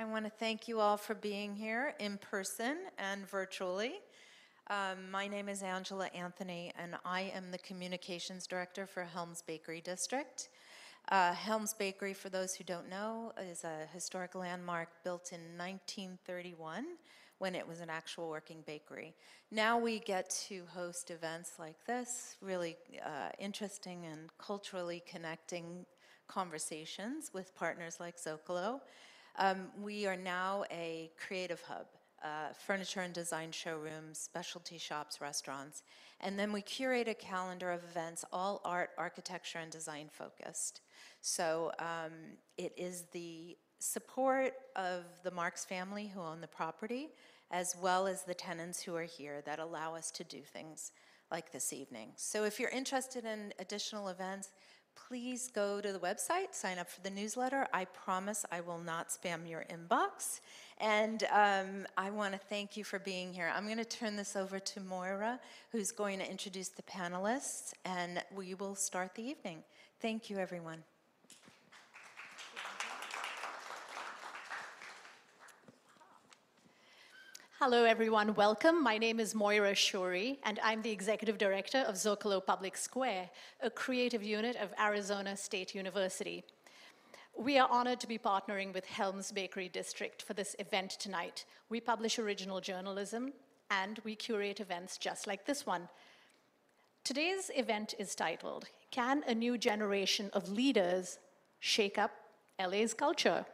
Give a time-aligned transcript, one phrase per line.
[0.00, 3.94] I want to thank you all for being here in person and virtually.
[4.70, 9.80] Um, my name is Angela Anthony, and I am the Communications Director for Helms Bakery
[9.80, 10.50] District.
[11.08, 16.84] Uh, Helms Bakery, for those who don't know, is a historic landmark built in 1931
[17.38, 19.16] when it was an actual working bakery.
[19.50, 25.84] Now we get to host events like this, really uh, interesting and culturally connecting
[26.28, 28.80] conversations with partners like Zocalo.
[29.38, 31.86] Um, we are now a creative hub,
[32.24, 35.84] uh, furniture and design showrooms, specialty shops, restaurants,
[36.20, 40.80] and then we curate a calendar of events, all art, architecture, and design focused.
[41.20, 42.12] So um,
[42.56, 47.10] it is the support of the Marks family who own the property,
[47.52, 50.90] as well as the tenants who are here that allow us to do things
[51.30, 52.10] like this evening.
[52.16, 54.50] So if you're interested in additional events,
[55.06, 57.66] please go to the website, sign up for the newsletter.
[57.72, 60.40] I promise I will not spam your inbox.
[60.78, 63.52] And um, I want to thank you for being here.
[63.54, 65.40] I'm going to turn this over to Moira,
[65.72, 69.62] who's going to introduce the panelists, and we will start the evening.
[70.00, 70.84] Thank you, everyone.
[77.60, 78.36] Hello, everyone.
[78.36, 78.84] Welcome.
[78.84, 83.28] My name is Moira Shourie, and I'm the Executive Director of Zocalo Public Square,
[83.60, 86.44] a creative unit of Arizona State University.
[87.36, 91.46] We are honored to be partnering with Helms Bakery District for this event tonight.
[91.68, 93.32] We publish original journalism,
[93.72, 95.88] and we curate events just like this one.
[97.02, 101.18] Today's event is titled, Can a New Generation of Leaders
[101.58, 102.12] Shake Up
[102.64, 103.44] LA's Culture?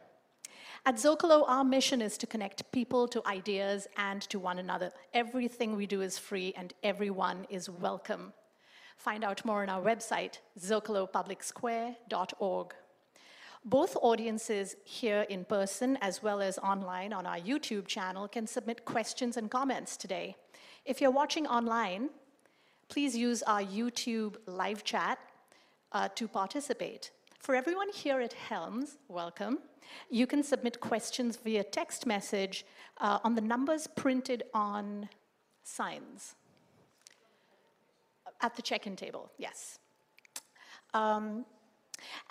[0.87, 4.91] At Zocalo, our mission is to connect people to ideas and to one another.
[5.15, 8.33] Everything we do is free and everyone is welcome.
[8.95, 12.75] Find out more on our website, zocalopublicsquare.org.
[13.65, 18.85] Both audiences here in person as well as online on our YouTube channel can submit
[18.85, 20.35] questions and comments today.
[20.85, 22.11] If you're watching online,
[22.89, 25.17] please use our YouTube live chat
[25.93, 27.09] uh, to participate.
[27.45, 29.59] For everyone here at Helms, welcome.
[30.09, 32.65] You can submit questions via text message
[32.97, 35.09] uh, on the numbers printed on
[35.61, 36.33] signs.
[38.41, 39.77] At the check-in table, yes.
[40.95, 41.45] Um,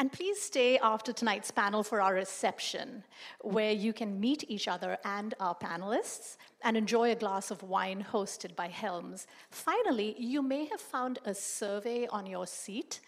[0.00, 3.04] and please stay after tonight's panel for our reception,
[3.40, 8.04] where you can meet each other and our panelists and enjoy a glass of wine
[8.12, 9.28] hosted by Helms.
[9.52, 12.98] Finally, you may have found a survey on your seat.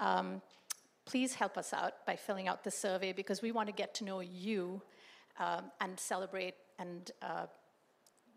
[0.00, 0.42] Um,
[1.04, 4.04] please help us out by filling out the survey because we want to get to
[4.04, 4.80] know you
[5.38, 7.46] um, and celebrate and uh,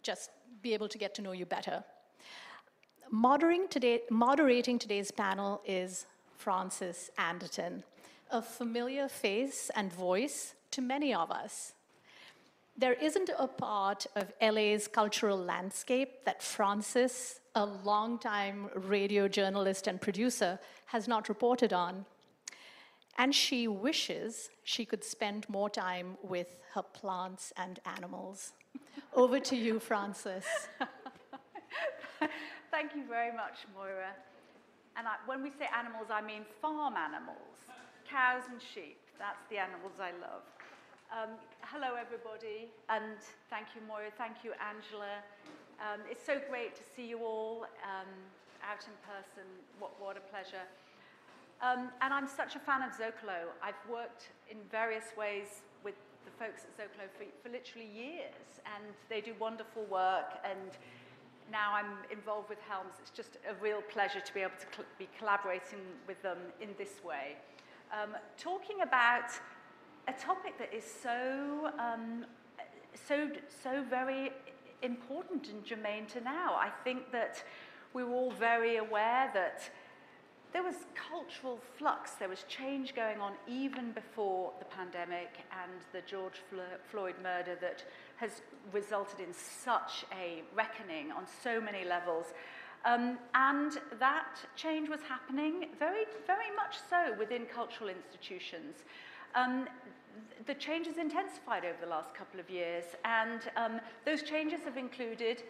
[0.03, 0.31] just
[0.61, 1.83] be able to get to know you better.
[3.11, 6.05] Moderating, today, moderating today's panel is
[6.37, 7.83] Frances Anderton,
[8.31, 11.73] a familiar face and voice to many of us.
[12.77, 20.01] There isn't a part of LA's cultural landscape that Frances, a longtime radio journalist and
[20.01, 22.05] producer, has not reported on.
[23.17, 28.53] And she wishes she could spend more time with her plants and animals.
[29.13, 30.43] Over to you, Frances.
[32.71, 34.11] Thank you very much, Moira.
[34.97, 37.55] And I, when we say animals, I mean farm animals,
[38.09, 38.97] cows and sheep.
[39.19, 40.43] That's the animals I love.
[41.11, 43.15] Um, hello, everybody, and
[43.49, 44.11] thank you, Moira.
[44.17, 45.23] Thank you, Angela.
[45.79, 48.11] Um, it's so great to see you all um,
[48.63, 49.47] out in person.
[49.79, 50.65] What, what a pleasure.
[51.61, 53.49] Um, and I'm such a fan of Zocalo.
[53.63, 55.95] I've worked in various ways with
[56.25, 60.39] the folks at Zocalo for, for literally years, and they do wonderful work.
[60.43, 60.71] And
[61.51, 62.93] now I'm involved with Helms.
[63.01, 67.03] It's just a real pleasure to be able to be collaborating with them in this
[67.03, 67.37] way.
[67.91, 69.31] Um, talking about
[70.07, 72.25] a topic that is so, um,
[73.07, 73.29] so,
[73.63, 74.31] so very
[74.81, 76.55] important and germane to now.
[76.55, 77.43] I think that
[77.93, 79.69] we're all very aware that
[80.55, 85.99] there was cultural flux, there was change going on even before the pandemic and the
[86.09, 86.41] George
[86.89, 87.83] Floyd murder that
[88.15, 88.41] has
[88.71, 92.27] resulted in such a reckoning on so many levels.
[92.85, 98.85] Um, and that change was happening very, very much so within cultural institutions.
[99.35, 99.67] Um,
[100.45, 104.77] the change has intensified over the last couple of years, and um, those changes have
[104.77, 105.43] included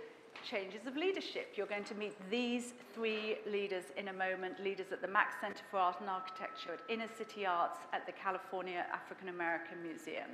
[0.50, 1.54] changes of leadership.
[1.56, 5.64] You're going to meet these three leaders in a moment, leaders at the MAK Center
[5.70, 10.30] for Art and Architecture, at Inner City Arts, at the California African American Museum.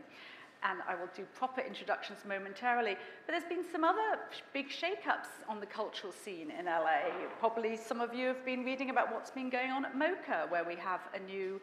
[0.64, 2.96] And I will do proper introductions momentarily.
[3.26, 4.20] But there's been some other
[4.54, 7.10] big shake-ups on the cultural scene in LA.
[7.40, 10.64] Probably some of you have been reading about what's been going on at MoCA, where
[10.64, 11.60] we have a new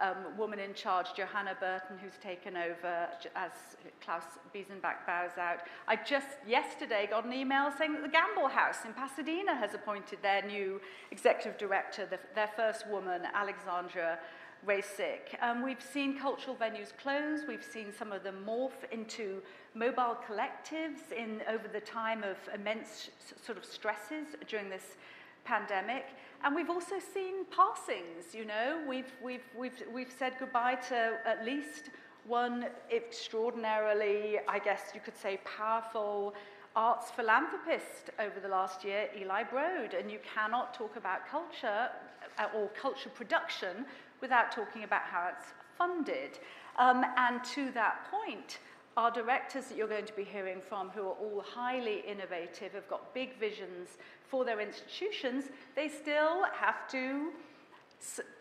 [0.00, 3.52] um, woman in charge, Johanna Burton, who's taken over as
[4.00, 4.24] Klaus
[4.54, 5.60] Biesenbach bows out.
[5.86, 10.20] I just yesterday got an email saying that the Gamble House in Pasadena has appointed
[10.22, 10.80] their new
[11.10, 14.18] executive director, the, their first woman, Alexandra
[14.66, 15.40] Rasic.
[15.40, 17.40] Um, we've seen cultural venues close.
[17.48, 19.40] We've seen some of them morph into
[19.74, 23.10] mobile collectives in over the time of immense
[23.42, 24.96] sort of stresses during this
[25.44, 26.06] pandemic.
[26.42, 28.82] And we've also seen passings, you know.
[28.88, 31.90] We've, we've, we've, we've said goodbye to at least
[32.26, 36.34] one extraordinarily, I guess you could say, powerful
[36.74, 39.92] arts philanthropist over the last year, Eli Broad.
[39.92, 41.90] And you cannot talk about culture
[42.38, 43.84] uh, or culture production
[44.22, 46.38] without talking about how it's funded.
[46.78, 48.60] Um, and to that point,
[49.00, 52.86] our directors that you're going to be hearing from, who are all highly innovative, have
[52.86, 53.88] got big visions
[54.28, 55.44] for their institutions,
[55.74, 57.30] they still have to,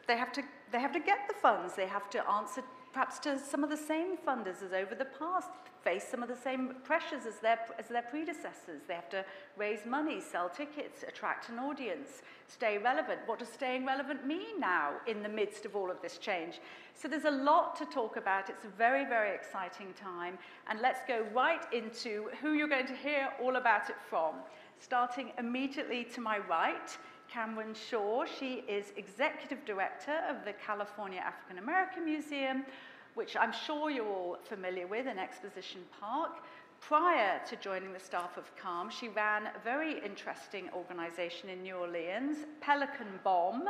[0.05, 1.75] they have to, they have to get the funds.
[1.75, 5.49] They have to answer perhaps to some of the same funders as over the past,
[5.83, 8.81] face some of the same pressures as their, as their predecessors.
[8.87, 9.23] They have to
[9.57, 13.21] raise money, sell tickets, attract an audience, stay relevant.
[13.25, 16.59] What does staying relevant mean now in the midst of all of this change?
[16.93, 18.49] So there's a lot to talk about.
[18.49, 20.37] It's a very, very exciting time.
[20.69, 24.35] And let's go right into who you're going to hear all about it from.
[24.79, 26.97] Starting immediately to my right,
[27.31, 28.25] Cameron Shaw.
[28.25, 32.65] She is Executive Director of the California African American Museum,
[33.13, 36.31] which I'm sure you're all familiar with in Exposition Park.
[36.81, 41.75] Prior to joining the staff of CAAM, she ran a very interesting organization in New
[41.75, 43.65] Orleans, Pelican Bomb.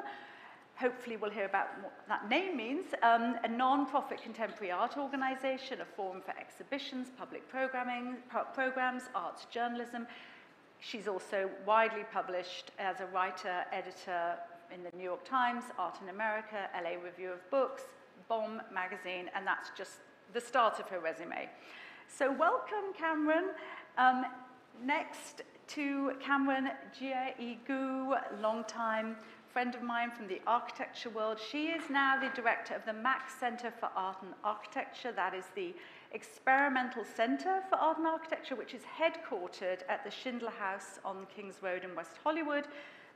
[0.76, 2.86] Hopefully, we'll hear about what that name means.
[3.04, 9.04] Um, a non profit contemporary art organization, a forum for exhibitions, public programming, pro programs,
[9.14, 10.08] arts journalism,
[10.80, 14.36] She's also widely published as a writer, editor
[14.74, 17.84] in the New York Times, Art in America, LA Review of Books,
[18.28, 20.00] Bomb magazine, and that's just
[20.34, 21.50] the start of her resume.
[22.08, 23.50] So welcome, Cameron.
[23.98, 24.26] Um,
[24.84, 29.16] next to Cameron Jia Yi Gu, longtime
[29.52, 31.40] friend of mine from the architecture world.
[31.52, 35.12] She is now the director of the MAK Center for Art and Architecture.
[35.12, 35.74] That is the
[36.12, 41.56] experimental centre for art and architecture, which is headquartered at the Schindler House on Kings
[41.62, 42.68] Road in West Hollywood.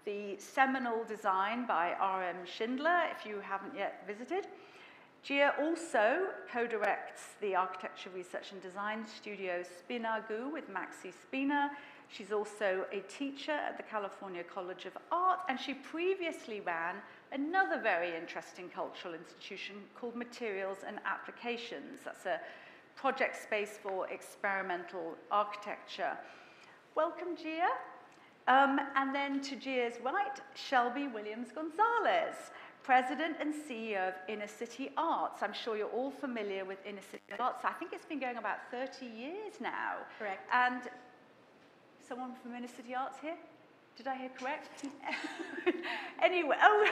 [0.06, 2.46] The seminal design by R.M.
[2.46, 4.48] Schindler, if you haven't yet visited.
[5.26, 11.72] Jia also co-directs the architecture research and design studio Spinagu with Maxi Spina.
[12.10, 16.98] She's also a teacher at the California College of Art, and she previously ran
[17.32, 22.02] another very interesting cultural institution called Materials and Applications.
[22.04, 22.42] That's a
[22.96, 26.18] project space for experimental architecture.
[26.96, 27.70] Welcome, Jia.
[28.48, 32.36] Um, and then to Jia's right, Shelby Williams Gonzalez,
[32.84, 35.42] President and CEO of Inner City Arts.
[35.42, 37.64] I'm sure you're all familiar with Inner City Arts.
[37.64, 39.96] I think it's been going about 30 years now.
[40.20, 40.48] Correct.
[40.52, 40.82] And
[42.06, 43.38] someone from Inner City Arts here?
[43.96, 44.86] Did I hear correct?
[46.22, 46.88] anyway, oh,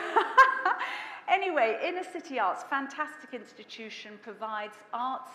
[1.28, 5.32] anyway, Inner City Arts, fantastic institution, provides arts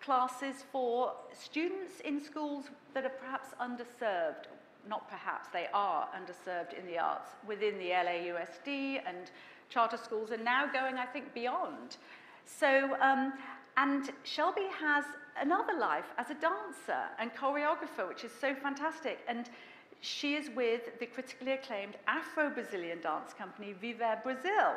[0.00, 4.46] classes for students in schools that are perhaps underserved.
[4.88, 9.30] Not perhaps, they are underserved in the arts within the LAUSD and
[9.68, 11.98] charter schools and now going, I think, beyond.
[12.46, 13.34] So, um,
[13.76, 15.04] and Shelby has
[15.40, 19.20] another life as a dancer and choreographer, which is so fantastic.
[19.28, 19.48] And
[20.00, 24.74] she is with the critically acclaimed Afro-Brazilian dance company Viver Brasil.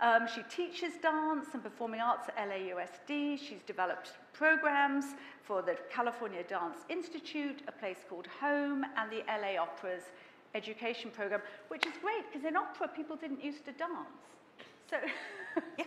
[0.00, 3.38] Um, she teaches dance and performing arts at LAUSD.
[3.38, 5.04] She's developed programs
[5.42, 10.02] for the California Dance Institute, a place called Home, and the LA Opera's
[10.54, 14.24] education program, which is great because in opera people didn't used to dance.
[14.90, 14.96] So
[15.78, 15.84] yeah.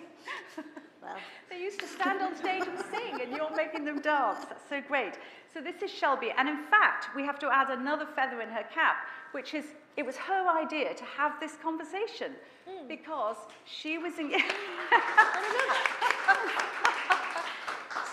[1.02, 1.18] well.
[1.50, 4.46] they used to stand on stage and sing, and you're making them dance.
[4.48, 5.14] That's so great.
[5.54, 8.64] So this is Shelby, and in fact, we have to add another feather in her
[8.74, 12.34] cap, which is it was her idea to have this conversation
[12.68, 12.88] mm.
[12.88, 14.32] because she was in.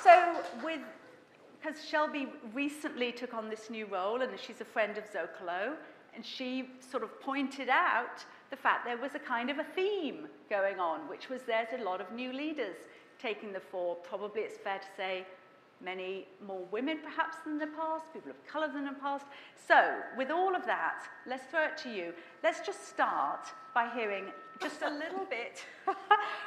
[0.03, 0.81] so with
[1.61, 5.77] because Shelby recently took on this new role and she's a friend of Zocalo,
[6.15, 10.29] and she sort of pointed out the fact there was a kind of a theme
[10.51, 12.77] going on, which was there's a lot of new leaders
[13.19, 13.97] taking the fore.
[13.97, 15.27] Probably it's fair to say
[15.81, 19.27] many more women perhaps than the past, people of colour than the past.
[19.57, 22.13] So, with all of that, let's throw it to you.
[22.43, 24.27] Let's just start by hearing
[24.61, 25.65] just a little bit.
[25.87, 25.97] and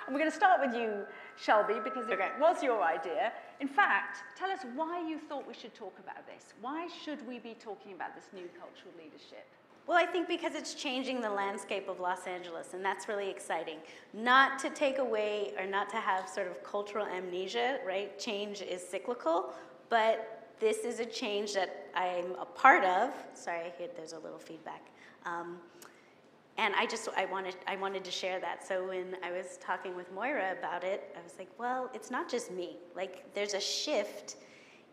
[0.10, 2.26] we're going to start with you, Shelby, because okay.
[2.26, 3.32] it was your idea.
[3.60, 6.54] In fact, tell us why you thought we should talk about this.
[6.62, 9.46] Why should we be talking about this new cultural leadership?
[9.88, 13.78] Well, I think because it's changing the landscape of Los Angeles, and that's really exciting.
[14.14, 18.20] Not to take away or not to have sort of cultural amnesia, right?
[18.20, 19.54] Change is cyclical,
[19.90, 23.12] but this is a change that I'm a part of.
[23.34, 24.82] Sorry, I hear there's a little feedback.
[25.26, 25.58] Um,
[26.58, 28.68] and I just I wanted I wanted to share that.
[28.68, 32.30] So when I was talking with Moira about it, I was like, well, it's not
[32.30, 32.78] just me.
[32.96, 34.38] Like there's a shift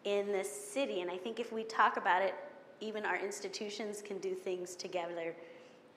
[0.04, 2.34] in this city, and I think if we talk about it
[2.80, 5.34] even our institutions can do things together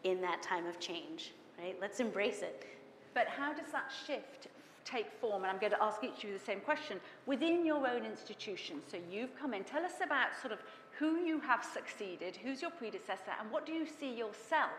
[0.04, 1.76] in that time of change, right?
[1.82, 2.66] Let's embrace it.
[3.14, 4.48] But how does that shift
[4.86, 5.44] take form?
[5.44, 7.00] And I'm going to ask each of you the same question.
[7.26, 10.60] Within your own institution, so you've come in, tell us about sort of
[10.98, 14.72] who you have succeeded, who's your predecessor, and what do you see yourself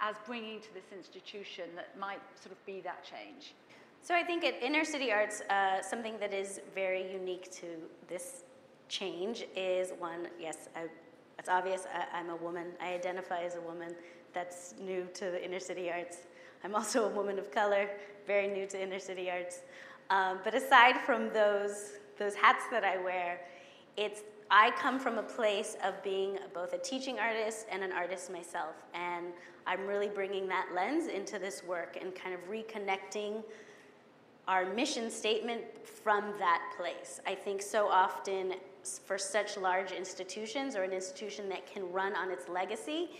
[0.00, 3.54] as bringing to this institution that might sort of be that change?
[4.02, 7.66] So I think at Inner City Arts, uh, something that is very unique to
[8.08, 8.44] this
[8.88, 10.86] change is one, yes, I
[11.38, 12.66] it's obvious I, am a woman.
[12.80, 13.94] I identify as a woman.
[14.32, 16.18] That's new to the inner city arts.
[16.64, 17.88] I'm also a woman of color,
[18.26, 19.60] very new to inner city arts.
[20.10, 23.40] Um, but aside from those, those hats that I wear,
[23.96, 28.30] it's, I come from a place of being both a teaching artist and an artist
[28.30, 28.74] myself.
[28.94, 29.26] And
[29.66, 33.42] I'm really bringing that lens into this work and kind of reconnecting
[34.46, 37.20] our mission statement from that place.
[37.26, 38.54] I think so often
[39.04, 43.10] for such large institutions or an institution that can run on its legacy,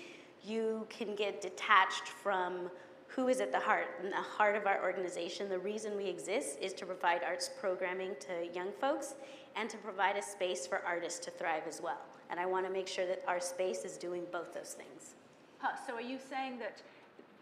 [0.45, 2.71] you can get detached from
[3.09, 3.88] who is at the heart.
[4.00, 8.14] And the heart of our organization, the reason we exist is to provide arts programming
[8.21, 9.14] to young folks
[9.57, 11.99] and to provide a space for artists to thrive as well.
[12.31, 15.15] And I want to make sure that our space is doing both those things.
[15.59, 16.83] Huh, so are you saying that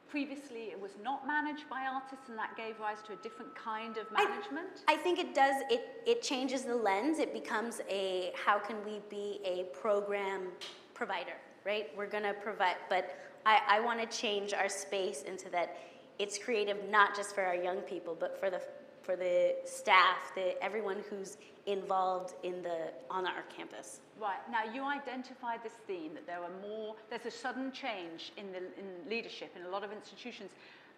[0.09, 3.97] previously it was not managed by artists and that gave rise to a different kind
[3.97, 4.83] of management?
[4.87, 7.19] I, I, think it does, it, it changes the lens.
[7.19, 10.49] It becomes a how can we be a program
[10.95, 11.35] provider,
[11.67, 11.91] right?
[11.97, 15.77] We're going to provide, but I, I want to change our space into that
[16.19, 18.61] it's creative not just for our young people, but for the
[19.03, 24.01] for the staff, the everyone who's involved in the on our campus.
[24.21, 26.97] Right now, you identified this theme that there are more.
[27.11, 30.51] There's a sudden change in the in leadership in a lot of institutions.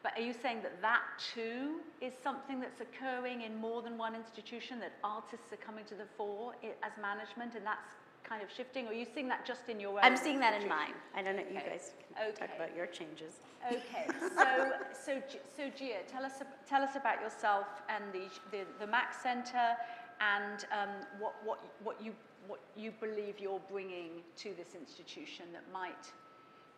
[0.02, 1.02] But are you saying that that
[1.34, 4.78] too is something that's occurring in more than one institution?
[4.80, 7.94] That artists are coming to the fore as management, and that's
[8.28, 10.00] kind of shifting, or are you seeing that just in your own?
[10.02, 10.94] I'm seeing that in mine.
[11.14, 11.44] I don't know.
[11.48, 12.46] You guys can okay.
[12.46, 13.34] talk about your changes.
[13.66, 14.06] Okay.
[14.36, 14.72] So,
[15.04, 15.22] so,
[15.56, 19.76] so Jia, tell us tell us about yourself and the the, the MAK Center,
[20.20, 22.12] and um, what what what you
[22.46, 26.12] what you believe you're bringing to this institution that might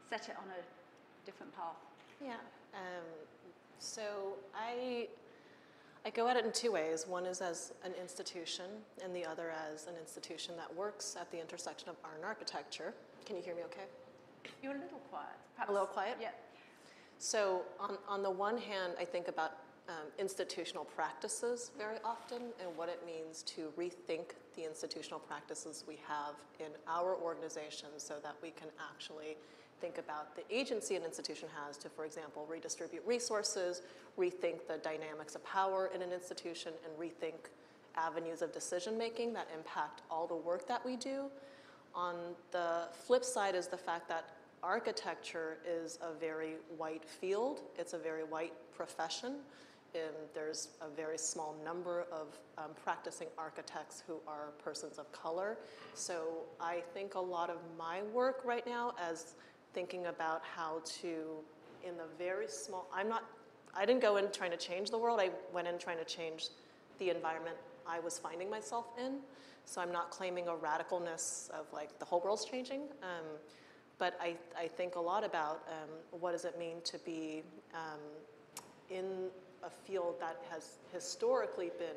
[0.08, 1.76] set it on a different path.
[2.24, 2.34] Yeah.
[2.74, 3.04] Um,
[3.78, 5.08] so I
[6.04, 7.06] I go at it in two ways.
[7.06, 8.66] One is as an institution,
[9.04, 12.94] and the other as an institution that works at the intersection of art and architecture.
[13.26, 13.84] Can you hear me okay?
[14.62, 15.26] You're a little quiet.
[15.54, 15.70] Perhaps.
[15.70, 16.16] A little quiet?
[16.20, 16.30] Yeah.
[17.18, 19.52] So, on, on the one hand, I think about
[19.88, 25.98] um, institutional practices very often and what it means to rethink the institutional practices we
[26.06, 29.36] have in our organization so that we can actually
[29.80, 33.82] think about the agency an institution has to, for example, redistribute resources,
[34.18, 37.50] rethink the dynamics of power in an institution, and rethink
[37.96, 41.24] avenues of decision making that impact all the work that we do.
[41.94, 42.14] On
[42.50, 44.30] the flip side is the fact that
[44.62, 49.36] architecture is a very white field, it's a very white profession.
[50.34, 55.58] There's a very small number of um, practicing architects who are persons of color.
[55.94, 59.34] So I think a lot of my work right now as
[59.74, 61.38] thinking about how to,
[61.86, 63.24] in the very small, I'm not,
[63.74, 65.20] I didn't go in trying to change the world.
[65.20, 66.48] I went in trying to change
[66.98, 69.18] the environment I was finding myself in.
[69.64, 72.82] So I'm not claiming a radicalness of like the whole world's changing.
[73.02, 73.24] Um,
[73.98, 77.42] but I, I think a lot about um, what does it mean to be
[77.74, 78.00] um,
[78.90, 79.28] in
[79.62, 81.96] a field that has historically been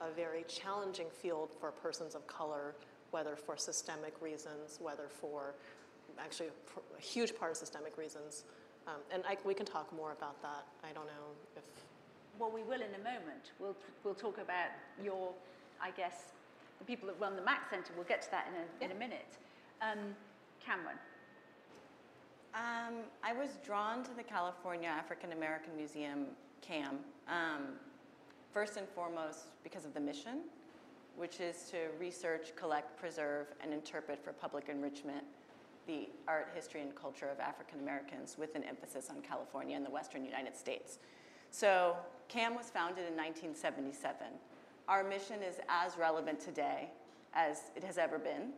[0.00, 2.74] a very challenging field for persons of color,
[3.10, 5.54] whether for systemic reasons, whether for
[6.18, 8.44] actually a, a huge part of systemic reasons.
[8.86, 10.66] Um, and I, we can talk more about that.
[10.82, 11.62] I don't know if.
[12.38, 13.52] Well, we will in a moment.
[13.60, 14.70] We'll, we'll talk about
[15.02, 15.32] your,
[15.80, 16.32] I guess,
[16.80, 17.92] the people that run the MAK Center.
[17.96, 18.86] We'll get to that in a, yeah.
[18.86, 19.38] in a minute.
[19.80, 20.14] Um,
[20.64, 20.96] Cameron.
[22.54, 26.26] Um, I was drawn to the California African American Museum,
[26.66, 27.74] CAM, um,
[28.52, 30.40] first and foremost because of the mission,
[31.16, 35.24] which is to research, collect, preserve, and interpret for public enrichment
[35.86, 39.90] the art, history, and culture of African Americans with an emphasis on California and the
[39.90, 40.98] western United States.
[41.50, 41.96] So
[42.28, 44.16] CAM was founded in 1977.
[44.88, 46.88] Our mission is as relevant today
[47.34, 48.52] as it has ever been.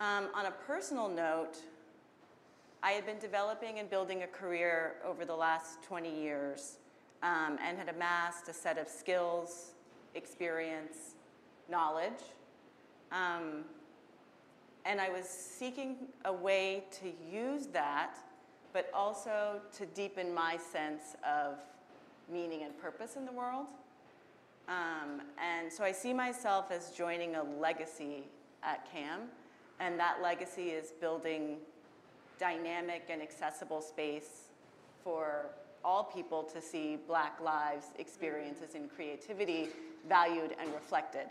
[0.00, 1.58] Um, on a personal note,
[2.82, 6.78] I had been developing and building a career over the last 20 years
[7.24, 9.72] um, and had amassed a set of skills,
[10.14, 11.14] experience,
[11.70, 12.22] knowledge.
[13.10, 13.64] Um,
[14.84, 18.16] and I was seeking a way to use that,
[18.74, 21.54] but also to deepen my sense of
[22.30, 23.68] meaning and purpose in the world.
[24.68, 28.24] Um, and so I see myself as joining a legacy
[28.62, 29.20] at CAM,
[29.80, 31.56] and that legacy is building
[32.38, 34.48] dynamic and accessible space
[35.02, 35.46] for
[35.84, 39.68] all people to see Black lives, experiences, and creativity
[40.08, 41.26] valued and reflected.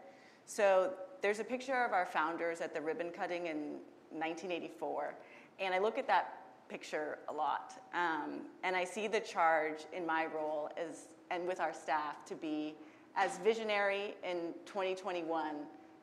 [0.45, 3.77] So there's a picture of our founders at the ribbon cutting in
[4.11, 5.15] 1984,
[5.59, 10.05] and I look at that picture a lot, um, and I see the charge in
[10.05, 12.75] my role as and with our staff to be
[13.15, 15.55] as visionary in 2021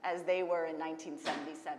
[0.03, 1.79] as they were in 1977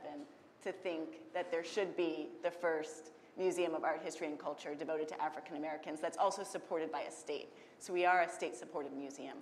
[0.63, 5.07] to think that there should be the first museum of art history and culture devoted
[5.09, 7.49] to African Americans that's also supported by a state.
[7.79, 9.37] So we are a state supported museum.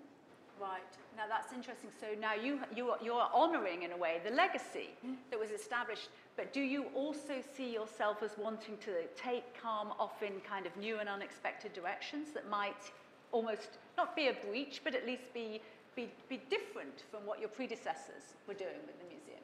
[0.59, 0.81] Right.
[1.15, 1.89] Now that's interesting.
[1.99, 4.89] So now you, you, are, you are honouring, in a way, the legacy
[5.31, 6.09] that was established.
[6.35, 10.75] But do you also see yourself as wanting to take CAAM off in kind of
[10.77, 12.91] new and unexpected directions that might
[13.31, 15.61] almost not be a breach, but at least be,
[15.95, 19.43] be, be different from what your predecessors were doing with the museum?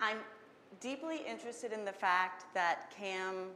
[0.00, 0.18] I'm
[0.80, 3.48] deeply interested in the fact that CAM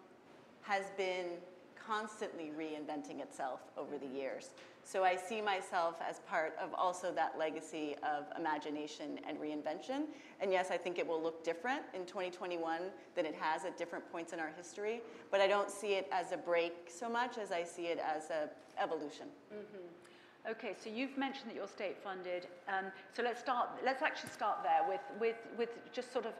[0.62, 1.26] has been
[1.74, 4.50] constantly reinventing itself over the years.
[4.84, 10.04] So I see myself as part of also that legacy of imagination and reinvention.
[10.40, 12.82] And yes, I think it will look different in 2021
[13.14, 16.32] than it has at different points in our history, but I don't see it as
[16.32, 18.48] a break so much as I see it as a
[18.82, 19.26] evolution.
[19.52, 20.50] Mm-hmm.
[20.52, 22.46] Okay, so you've mentioned that you're state funded.
[22.66, 23.68] Um, so let's start.
[23.84, 26.32] Let's actually start there with with with just sort of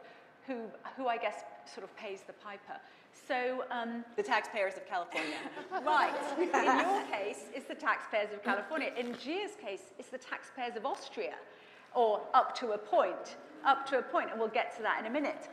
[0.47, 0.55] who
[0.97, 2.79] who I guess sort of pays the piper.
[3.27, 5.35] So um, the taxpayers of California.
[5.85, 6.13] right.
[6.37, 8.91] In your case, it's the taxpayers of California.
[8.97, 11.35] In Jia's case, it's the taxpayers of Austria,
[11.93, 13.37] or up to a point.
[13.65, 15.49] Up to a point, and we'll get to that in a minute.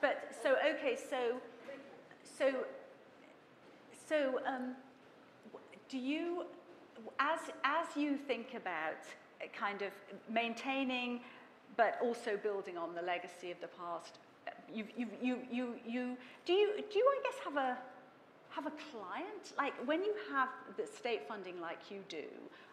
[0.00, 1.36] But so okay, so
[2.24, 2.64] so
[4.08, 4.74] so um,
[5.88, 6.44] do you,
[7.20, 9.04] as as you think about
[9.52, 9.92] kind of
[10.28, 11.20] maintaining,
[11.76, 14.18] but also building on the legacy of the past
[14.74, 17.78] you, you, you, you, you, do you, do you, I guess, have a,
[18.50, 19.52] have a client?
[19.56, 22.24] Like when you have the state funding like you do,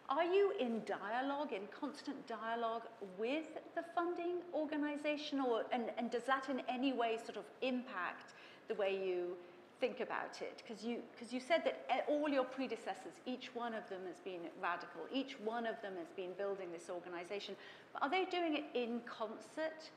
[0.10, 2.84] are you in dialogue, in constant dialogue
[3.20, 8.34] with the funding organization or, and, and does that in any way sort of impact
[8.68, 9.38] the way you
[9.80, 10.64] think about it?
[10.66, 14.20] Because you, cause you said that eh, all your predecessors, each one of them has
[14.20, 17.56] been radical, each one of them has been building this organization.
[17.94, 19.92] But are they doing it in concert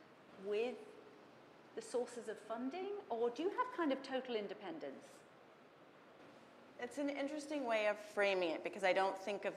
[0.45, 0.75] with
[1.75, 5.07] the sources of funding, or do you have kind of total independence?
[6.81, 9.55] It's an interesting way of framing it because I don't think of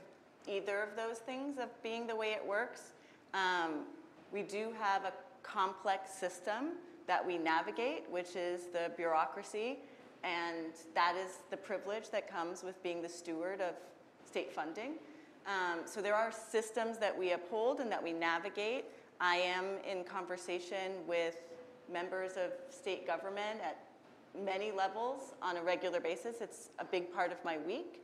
[0.48, 2.94] either of those things of being the way it works.
[3.34, 3.86] Um,
[4.32, 6.74] we do have a complex system
[7.08, 9.80] that we navigate, which is the bureaucracy,
[10.24, 13.76] and that is the privilege that comes with being the steward of
[14.26, 14.94] state funding.
[15.46, 18.86] Um, so there are systems that we uphold and that we navigate.
[19.22, 21.38] I am in conversation with
[21.92, 23.78] members of state government at
[24.44, 26.38] many levels on a regular basis.
[26.42, 28.04] It's a big part of my week.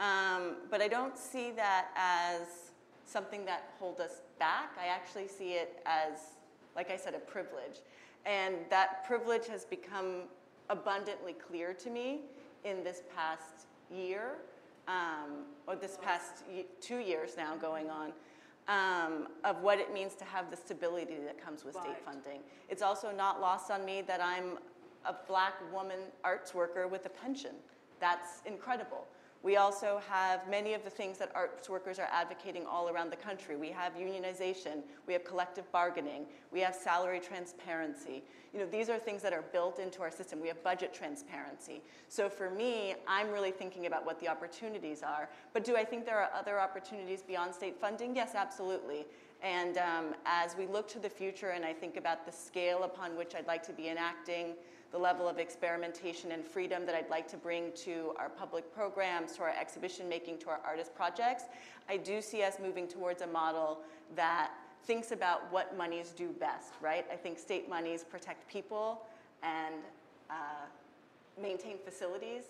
[0.00, 2.72] Um, but I don't see that as
[3.04, 4.76] something that holds us back.
[4.80, 6.18] I actually see it as,
[6.74, 7.80] like I said, a privilege.
[8.24, 10.22] And that privilege has become
[10.70, 12.20] abundantly clear to me
[12.64, 14.36] in this past year,
[14.88, 16.44] um, or this past
[16.80, 18.12] two years now going on
[18.68, 21.84] um, of what it means to have the stability that comes with right.
[21.84, 22.40] state funding.
[22.68, 24.58] It's also not lost on me that I'm
[25.04, 27.52] a black woman arts worker with a pension.
[28.00, 29.06] That's incredible.
[29.42, 33.16] We also have many of the things that arts workers are advocating all around the
[33.16, 33.56] country.
[33.56, 38.22] We have unionization, we have collective bargaining, we have salary transparency.
[38.52, 40.40] You know, these are things that are built into our system.
[40.40, 41.82] We have budget transparency.
[42.08, 45.28] So for me, I'm really thinking about what the opportunities are.
[45.52, 48.14] But do I think there are other opportunities beyond state funding?
[48.14, 49.06] Yes, absolutely.
[49.42, 53.16] And um, as we look to the future and I think about the scale upon
[53.16, 54.54] which I'd like to be enacting
[54.92, 59.32] the level of experimentation and freedom that I'd like to bring to our public programs,
[59.36, 61.44] to our exhibition making, to our artist projects,
[61.88, 63.78] I do see us moving towards a model
[64.14, 64.50] that
[64.84, 67.06] thinks about what monies do best, right?
[67.10, 69.02] I think state monies protect people
[69.42, 69.76] and
[70.28, 70.34] uh,
[71.40, 72.44] maintain facilities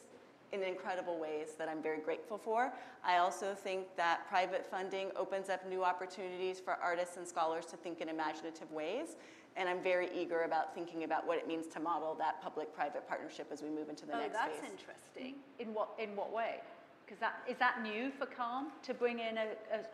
[0.53, 2.73] in incredible ways that I'm very grateful for.
[3.05, 7.77] I also think that private funding opens up new opportunities for artists and scholars to
[7.77, 9.17] think in imaginative ways.
[9.57, 13.49] And I'm very eager about thinking about what it means to model that public-private partnership
[13.53, 14.71] as we move into the Oh, next that's phase.
[14.71, 15.35] interesting.
[15.59, 16.61] In what, in what way?
[17.05, 19.47] Because that, is that new for CAAM, to bring in a,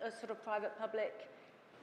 [0.05, 1.29] a, a sort of private-public?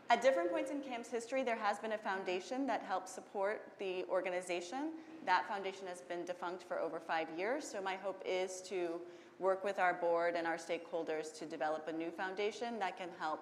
[0.09, 4.05] At different points in CAM's history, there has been a foundation that helps support the
[4.09, 4.91] organization.
[5.25, 9.01] That foundation has been defunct for over five years, so my hope is to
[9.39, 13.41] work with our board and our stakeholders to develop a new foundation that can help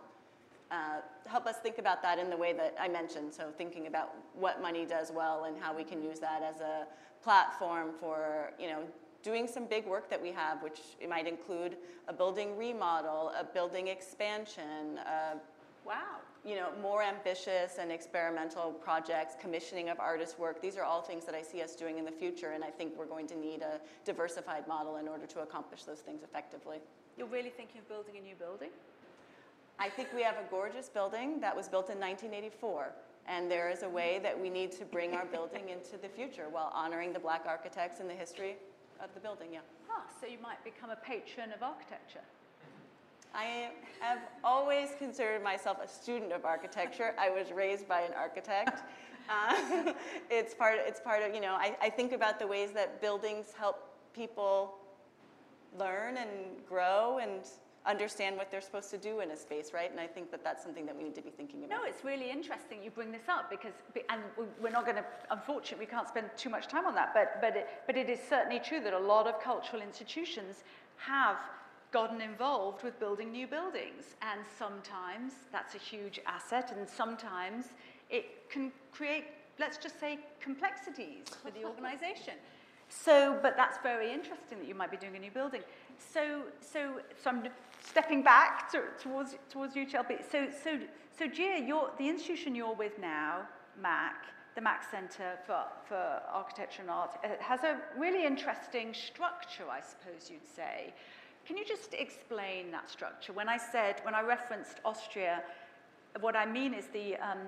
[0.73, 3.33] uh, help us think about that in the way that I mentioned.
[3.33, 6.87] So thinking about what money does well and how we can use that as a
[7.21, 8.79] platform for you know
[9.21, 13.43] doing some big work that we have, which it might include a building remodel, a
[13.43, 15.37] building expansion, a
[15.85, 16.19] Wow.
[16.45, 20.61] you know, more ambitious and experimental projects, commissioning of artist work.
[20.61, 22.93] These are all things that I see us doing in the future, and I think
[22.97, 26.77] we're going to need a diversified model in order to accomplish those things effectively.
[27.17, 28.69] You're really thinking of building a new building?
[29.79, 32.93] I think we have a gorgeous building that was built in 1984,
[33.27, 36.45] and there is a way that we need to bring our building into the future
[36.49, 38.55] while honoring the black architects and the history
[39.03, 39.59] of the building, yeah.
[39.89, 42.21] Ah, so you might become a patron of architecture.
[43.35, 47.15] I have always considered myself a student of architecture.
[47.17, 48.83] I was raised by an architect.
[49.29, 49.93] Uh,
[50.29, 50.75] it's part.
[50.79, 51.33] It's part of.
[51.33, 54.75] You know, I, I think about the ways that buildings help people
[55.79, 56.29] learn and
[56.67, 57.39] grow and
[57.85, 59.91] understand what they're supposed to do in a space, right?
[59.91, 61.81] And I think that that's something that we need to be thinking about.
[61.81, 63.73] No, it's really interesting you bring this up because,
[64.09, 67.13] and we- we're not going to, unfortunately, we can't spend too much time on that,
[67.13, 70.63] but, but, it, but it is certainly true that a lot of cultural institutions
[70.97, 71.37] have
[71.91, 74.15] gotten involved with building new buildings.
[74.21, 77.65] And sometimes that's a huge asset, and sometimes
[78.09, 79.25] it can create,
[79.59, 82.35] let's just say, complexities for the organization.
[82.89, 85.61] So, but that's very interesting that you might be doing a new building.
[85.97, 87.43] So, so, so I'm
[87.83, 90.17] stepping back to, towards towards you, Chelsea.
[90.31, 90.79] So, so,
[91.17, 93.41] so, Jia, you're the institution you're with now,
[93.81, 94.15] MAK,
[94.55, 99.81] the MAK Centre for for Architecture and Art, uh, has a really interesting structure, I
[99.81, 100.93] suppose you'd say.
[101.45, 103.33] Can you just explain that structure?
[103.33, 105.43] When I said, when I referenced Austria,
[106.21, 107.39] what I mean is the um,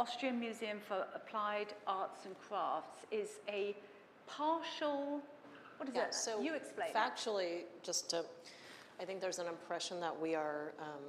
[0.00, 3.76] Austrian Museum for Applied Arts and Crafts is a
[4.26, 5.20] partial,
[5.76, 6.14] what is Yeah, it?
[6.14, 6.88] so you explain.
[6.90, 6.96] it.
[6.96, 8.24] Factually, just to,
[9.00, 11.02] I think there's an impression that we are um,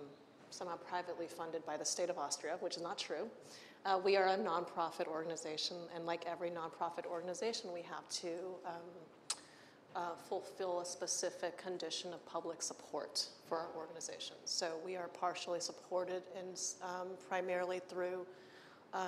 [0.49, 3.27] somehow privately funded by the state of Austria, which is not true.
[3.85, 8.29] Uh, we are a nonprofit organization, and like every nonprofit organization, we have to
[8.65, 9.41] um,
[9.93, 9.99] uh,
[10.29, 14.37] fulfill a specific condition of public support for our organization.
[14.45, 18.25] So we are partially supported in, um, primarily through
[18.93, 19.01] um,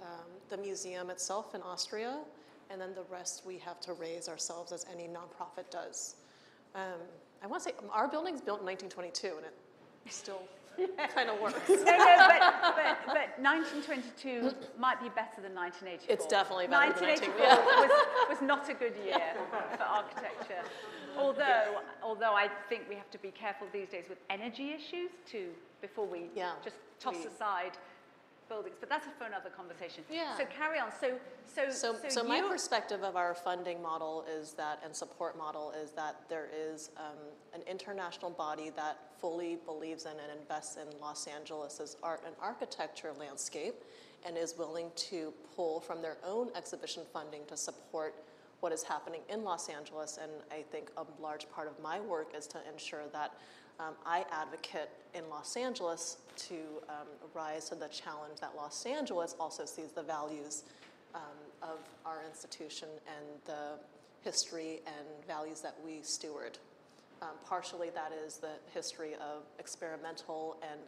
[0.00, 0.06] um,
[0.48, 2.18] the museum itself in Austria,
[2.70, 6.16] and then the rest we have to raise ourselves as any nonprofit does.
[6.74, 7.00] Um,
[7.42, 9.52] I want to say um, our building's built in 1922, and it
[10.12, 10.42] still
[11.14, 11.58] kind of works.
[11.68, 12.40] no, no, but,
[12.76, 16.06] but, but 1922 might be better than 1984.
[16.14, 17.42] It's definitely better than 1984
[17.82, 17.90] was,
[18.38, 19.18] was not a good year
[19.76, 20.62] for architecture.
[21.18, 25.48] Although, although I think we have to be careful these days with energy issues too,
[25.82, 27.72] before we Yeah, just toss we- aside
[28.52, 28.76] buildings.
[28.78, 30.04] But that's a for another conversation.
[30.10, 30.36] Yeah.
[30.36, 30.90] So carry on.
[31.00, 35.72] So, so, So, so my perspective of our funding model is that, and support model
[35.82, 37.18] is that there is um,
[37.54, 43.12] an international body that fully believes in and invests in Los Angeles's art and architecture
[43.18, 43.74] landscape
[44.26, 48.14] and is willing to pull from their own exhibition funding to support
[48.60, 50.18] what is happening in Los Angeles.
[50.22, 53.32] And I think a large part of my work is to ensure that
[53.82, 56.54] um, I advocate in Los Angeles to
[56.88, 60.64] um, rise to the challenge that Los Angeles also sees the values
[61.14, 61.20] um,
[61.62, 63.78] of our institution and the
[64.22, 66.58] history and values that we steward.
[67.20, 70.80] Um, partially, that is the history of experimental and,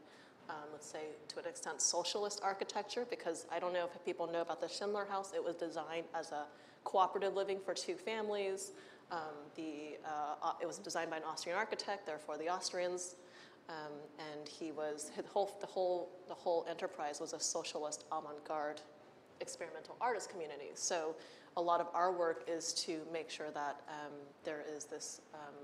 [0.48, 4.40] um, let's say, to an extent, socialist architecture, because I don't know if people know
[4.40, 5.32] about the Schindler House.
[5.34, 6.44] It was designed as a
[6.84, 8.72] cooperative living for two families.
[9.10, 9.18] Um,
[9.54, 13.16] the, uh, it was designed by an Austrian architect, therefore the Austrians.
[13.68, 18.82] Um, and he was his whole, the whole the whole enterprise was a socialist avant-garde
[19.40, 20.70] experimental artist community.
[20.74, 21.16] So
[21.56, 24.12] a lot of our work is to make sure that um,
[24.44, 25.54] there is this um,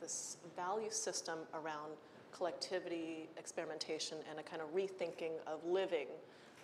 [0.00, 1.92] this value system around
[2.32, 6.06] collectivity, experimentation, and a kind of rethinking of living,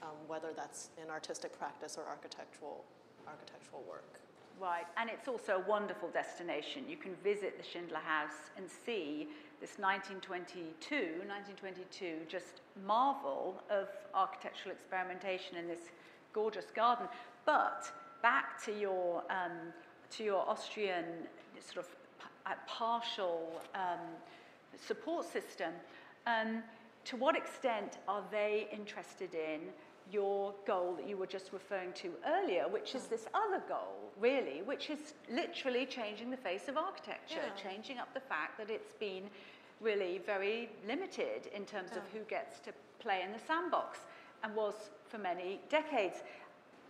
[0.02, 2.84] um, whether that's in artistic practice or architectural
[3.26, 4.20] architectural work.
[4.61, 6.85] Right, and it's also a wonderful destination.
[6.88, 9.29] You can visit the Schindler House and see
[9.61, 10.95] this 1922,
[11.27, 15.90] 1922 just marvel of architectural experimentation in this
[16.33, 17.09] gorgeous garden.
[17.45, 17.90] But
[18.23, 19.73] back to your um,
[20.11, 21.05] to your Austrian
[21.61, 21.97] sort of
[22.47, 23.99] uh, partial um,
[24.87, 25.73] support system,
[26.27, 26.62] um,
[27.07, 29.61] to what extent are they interested in
[30.12, 34.62] your goal that you were just referring to earlier, which is this other goal, really,
[34.62, 37.55] which is literally changing the face of architecture, Yeah.
[37.71, 39.31] changing up the fact that it's been
[39.81, 44.01] really very limited in terms of who gets to play in the sandbox
[44.43, 46.23] and was for many decades.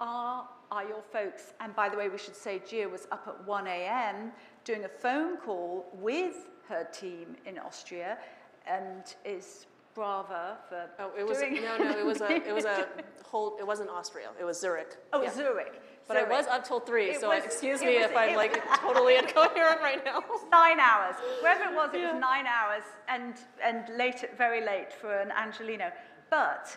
[0.01, 3.45] Are, are your folks, and by the way, we should say Jia was up at
[3.47, 4.33] 1 a.m.
[4.65, 8.19] doing a phone call with her team in Austria
[8.67, 12.65] and is brava for Oh, it was, doing no, no, it was a, it was
[12.65, 12.89] a
[13.25, 14.97] whole, it wasn't Austria, it was Zurich.
[15.13, 15.33] Oh, Yeah.
[15.33, 15.81] Zurich.
[16.07, 16.33] But I Zurich.
[16.37, 18.63] was up till three, It so was- excuse it me was- if I'm it like
[18.81, 20.23] totally incoherent right now.
[20.51, 21.15] nine hours.
[21.41, 25.91] Wherever it was, it was nine hours and, and late, very late for an Angelino.
[26.31, 26.77] But,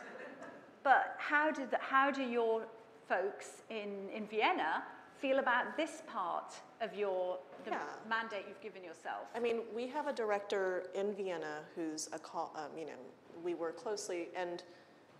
[0.83, 2.63] but how, did the, how do your
[3.09, 4.83] folks in, in Vienna
[5.19, 7.95] feel about this part of your the Yeah.
[8.07, 9.27] mandate you've given yourself?
[9.35, 12.97] I mean, we have a director in Vienna who's a call, um, you know,
[13.43, 14.63] we work closely, and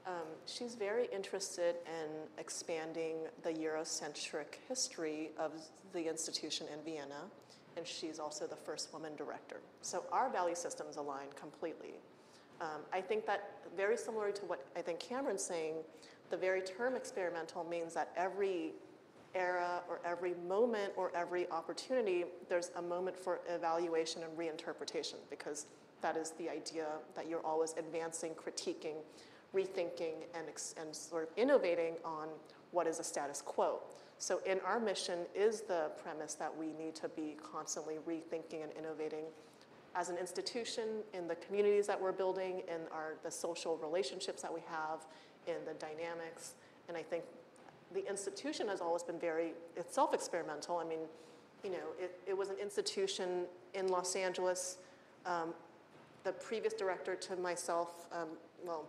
[0.06, 5.52] um, she's very interested in expanding the Eurocentric history of
[5.94, 7.30] the institution in Vienna,
[7.76, 9.60] and she's also the first woman director.
[9.82, 11.96] So our value systems align completely.
[12.62, 15.76] Um, I think that very similar to what I think Cameron's saying,
[16.30, 18.74] the very term experimental means that every
[19.38, 25.68] era or every moment or every opportunity, there's a moment for evaluation and reinterpretation because
[26.02, 28.96] that is the idea that you're always advancing, critiquing,
[29.56, 30.48] rethinking, and,
[30.80, 32.28] and sort of innovating on
[32.72, 33.80] what is a status quo.
[34.20, 38.72] So in our mission is the premise that we need to be constantly rethinking and
[38.78, 39.26] innovating
[39.96, 44.54] as an institution in the communities that we're building, in our the social relationships that
[44.54, 45.06] we have,
[45.48, 46.54] in the dynamics.
[46.88, 47.24] And I think
[47.94, 50.78] the institution has always been very itself experimental.
[50.78, 51.00] I mean,
[51.64, 54.78] you know, it, it was an institution in Los Angeles.
[55.26, 55.54] Um,
[56.24, 58.30] the previous director to myself, um,
[58.66, 58.86] well,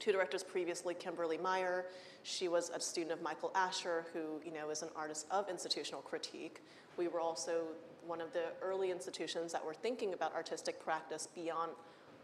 [0.00, 1.86] two directors previously, Kimberli Meyer.
[2.22, 6.02] She was a student of Michael Asher, who you know is an artist of institutional
[6.02, 6.62] critique.
[6.96, 7.62] We were also
[8.06, 11.72] one of the early institutions that were thinking about artistic practice beyond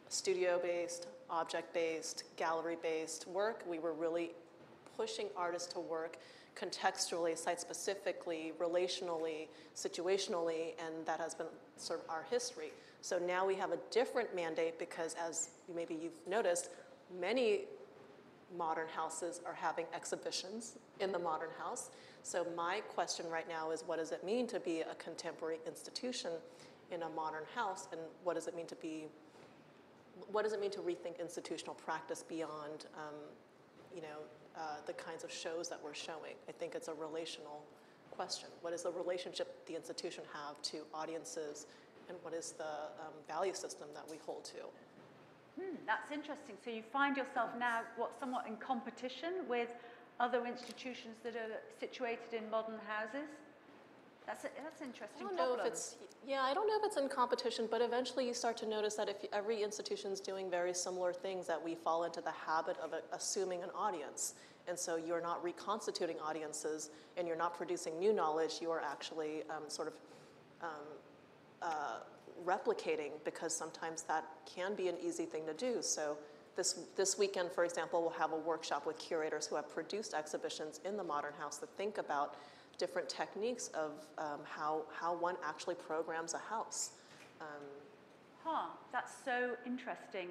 [0.08, 3.64] studio-based, object-based, gallery-based work.
[3.66, 4.32] We were really
[5.00, 6.18] pushing artists to work
[6.54, 11.46] contextually, site-specifically, relationally, situationally, and that has been
[11.78, 12.70] sort of our history.
[13.00, 16.68] So now we have a different mandate because, as maybe you've noticed,
[17.18, 17.60] many
[18.58, 21.90] modern houses are having exhibitions in the modern house.
[22.22, 26.32] So my question right now is what does it mean to be a contemporary institution
[26.90, 29.06] in a modern house and what does it mean to be
[30.32, 33.14] what does it mean to rethink institutional practice beyond um,
[33.94, 34.18] you know
[34.56, 37.62] uh, the kinds of shows that we're showing i think it's a relational
[38.10, 41.66] question what is the relationship the institution have to audiences
[42.08, 44.58] and what is the um, value system that we hold to
[45.58, 46.56] Hmm, that's interesting.
[46.64, 49.68] So you find yourself now, what, somewhat in competition with
[50.18, 53.28] other institutions that are situated in modern houses?
[54.26, 55.66] That's, a, that's an I interesting don't know problem.
[55.66, 58.68] if it's yeah, I don't know if it's in competition, but eventually you start to
[58.68, 62.76] notice that if every institution's doing very similar things, that we fall into the habit
[62.82, 64.34] of uh, assuming an audience,
[64.68, 68.58] and so you're not reconstituting audiences, and you're not producing new knowledge.
[68.60, 69.94] You are actually um, sort of
[70.62, 70.68] um,
[71.62, 71.96] uh,
[72.44, 75.78] replicating because sometimes that can be an easy thing to do.
[75.80, 76.16] So.
[76.56, 80.80] This, this weekend, for example, we'll have a workshop with curators who have produced exhibitions
[80.84, 82.34] in the Modern House that think about
[82.80, 86.80] different techniques of um, how, how one actually programs a house.
[87.40, 87.64] Um,
[88.44, 90.28] Huh, that's so interesting.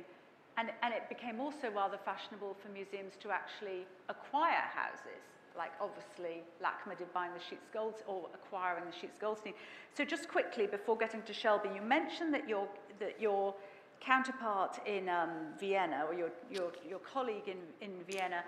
[0.58, 5.22] And, and it became also rather fashionable for museums to actually acquire houses,
[5.58, 9.54] like obviously LACMA did buying the Sheats Gold or acquiring the Sheats Goldstein.
[9.96, 12.68] So just quickly, before getting to Shelby, you mentioned that your,
[13.00, 13.54] that your
[14.02, 18.44] counterpart in um, Vienna, or your, your, your colleague in, in Vienna,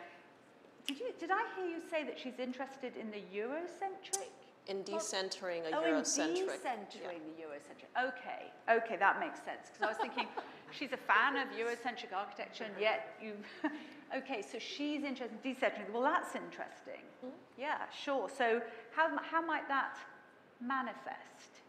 [0.87, 4.29] did, you, did I hear you say that she's interested in the Eurocentric?
[4.67, 6.45] in decentering a Oh, in Eurocentric.
[6.45, 8.09] decentering the Eurocentric.
[8.09, 9.69] Okay, okay, that makes sense.
[9.73, 10.27] Because I was thinking,
[10.71, 13.33] she's a fan of Eurocentric architecture, and yet you.
[14.15, 15.91] okay, so she's interested in decentering.
[15.91, 17.01] Well, that's interesting.
[17.21, 17.29] Hmm?
[17.57, 18.29] Yeah, sure.
[18.29, 18.61] So,
[18.95, 19.97] how, how might that
[20.61, 21.61] manifest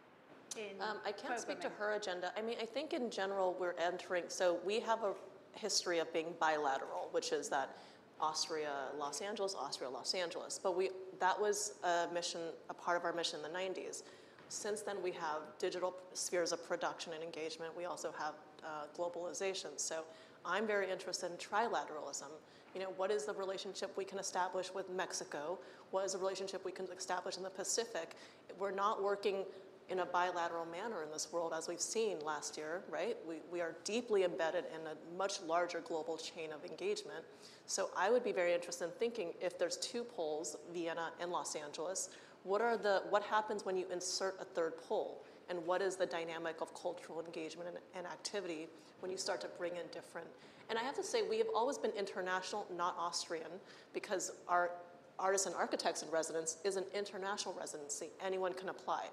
[0.57, 0.81] in.
[0.81, 2.33] Um, I can't speak to her agenda.
[2.37, 5.15] I mean, I think in general we're entering, so we have a
[5.55, 7.77] history of being bilateral, which is that
[8.23, 10.59] Austria, Los Angeles, Austria, Los Angeles.
[10.63, 14.05] But we, that was a mission, a part of our mission in the 90s.
[14.49, 17.77] Since then, we have digital spheres of production and engagement.
[17.77, 19.71] We also have uh, globalization.
[19.77, 20.05] So
[20.45, 22.29] I'm very interested in trilateralism.
[22.75, 25.59] You know, what is the relationship we can establish with Mexico?
[25.91, 28.15] What is the relationship we can establish in the Pacific?
[28.59, 29.45] We're not working
[29.93, 33.15] in a bilateral manner in this world, as we've seen last year, right?
[33.29, 37.23] We, we are deeply embedded in a much larger global chain of engagement.
[37.67, 41.55] So I would be very interested in thinking if there's two poles, Vienna and Los
[41.55, 42.09] Angeles,
[42.45, 45.23] what are the what happens when you insert a third pole?
[45.51, 48.69] And what is the dynamic of cultural engagement and, and activity
[49.01, 50.27] when you start to bring in different?
[50.71, 53.61] And I have to say, we have always been international, not Austrian,
[53.93, 54.71] because our
[55.19, 58.07] artists and architects in residence is an international residency.
[58.25, 59.09] Anyone can apply.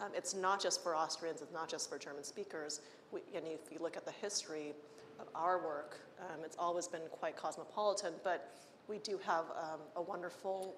[0.00, 2.80] Um, it's not just for Austrians, it's not just for German speakers.
[3.12, 4.74] We, and if you look at the history
[5.20, 8.52] of our work, um, it's always been quite cosmopolitan, but
[8.88, 10.74] we do have um, a wonderful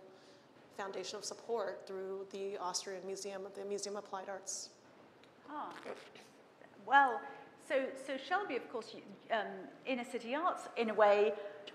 [0.77, 4.71] foundation of support through the Austrian Museum, of the Museum of Applied Arts.
[5.49, 5.73] Ah,
[6.87, 7.21] well,
[7.67, 9.03] so, so Shelby, of course, you-
[9.35, 9.47] um,
[9.87, 11.33] Inner City Arts, in a way,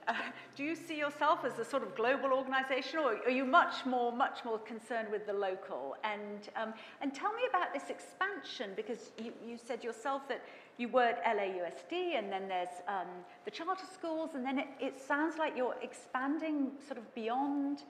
[0.07, 0.13] uh,
[0.55, 4.11] do you see yourself as a sort of global organization, or are you much more,
[4.11, 5.95] much more concerned with the local?
[6.03, 10.41] And, um, and tell me about this expansion, because you, you said yourself that
[10.77, 13.07] you were at LAUSD, and then there's um,
[13.45, 17.83] the charter schools, and then it, it sounds like you're expanding sort of beyond.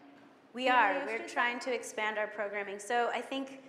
[0.53, 0.93] We are.
[0.93, 2.79] yeah, We're trying to expand our programming.
[2.79, 3.61] So I think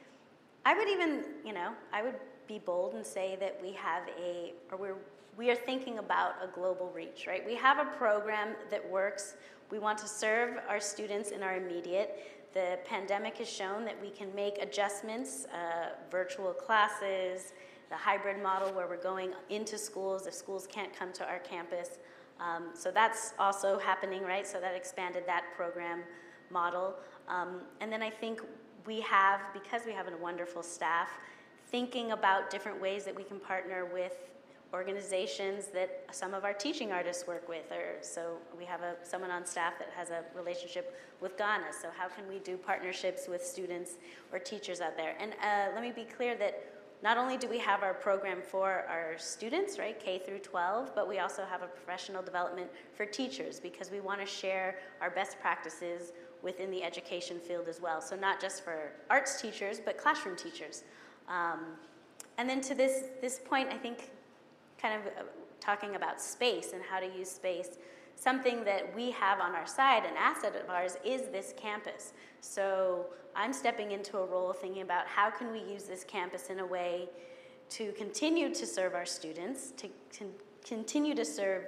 [0.64, 2.16] I would even, you know, I would
[2.46, 4.96] be bold and say that we have a, or we're,
[5.40, 7.42] we are thinking about a global reach, right?
[7.46, 9.36] We have a program that works.
[9.70, 12.50] We want to serve our students in our immediate.
[12.52, 17.54] The pandemic has shown that we can make adjustments, uh, virtual classes,
[17.88, 21.96] the hybrid model where we're going into schools if schools can't come to our campus.
[22.38, 24.46] Um, so that's also happening, right?
[24.46, 26.02] So that expanded that program
[26.50, 26.96] model.
[27.28, 28.42] Um, and then I think
[28.84, 31.08] we have, because we have a wonderful staff,
[31.68, 34.29] thinking about different ways that we can partner with
[34.72, 37.70] organizations that some of our teaching artists work with.
[37.72, 41.66] Or so we have a, someone on staff that has a relationship with Ghana.
[41.80, 43.92] So how can we do partnerships with students
[44.32, 45.16] or teachers out there?
[45.18, 46.62] And uh, let me be clear that
[47.02, 51.08] not only do we have our program for our students, right, K through 12, but
[51.08, 55.40] we also have a professional development for teachers because we want to share our best
[55.40, 58.00] practices within the education field as well.
[58.02, 60.84] So not just for arts teachers, but classroom teachers.
[61.28, 61.60] Um,
[62.36, 64.10] and then to this, this point, I think
[64.80, 65.22] kind of uh,
[65.60, 67.78] talking about space and how to use space,
[68.16, 72.12] something that we have on our side, an asset of ours, is this campus.
[72.40, 76.60] So I'm stepping into a role thinking about how can we use this campus in
[76.60, 77.08] a way
[77.70, 80.32] to continue to serve our students, to con-
[80.66, 81.66] continue to serve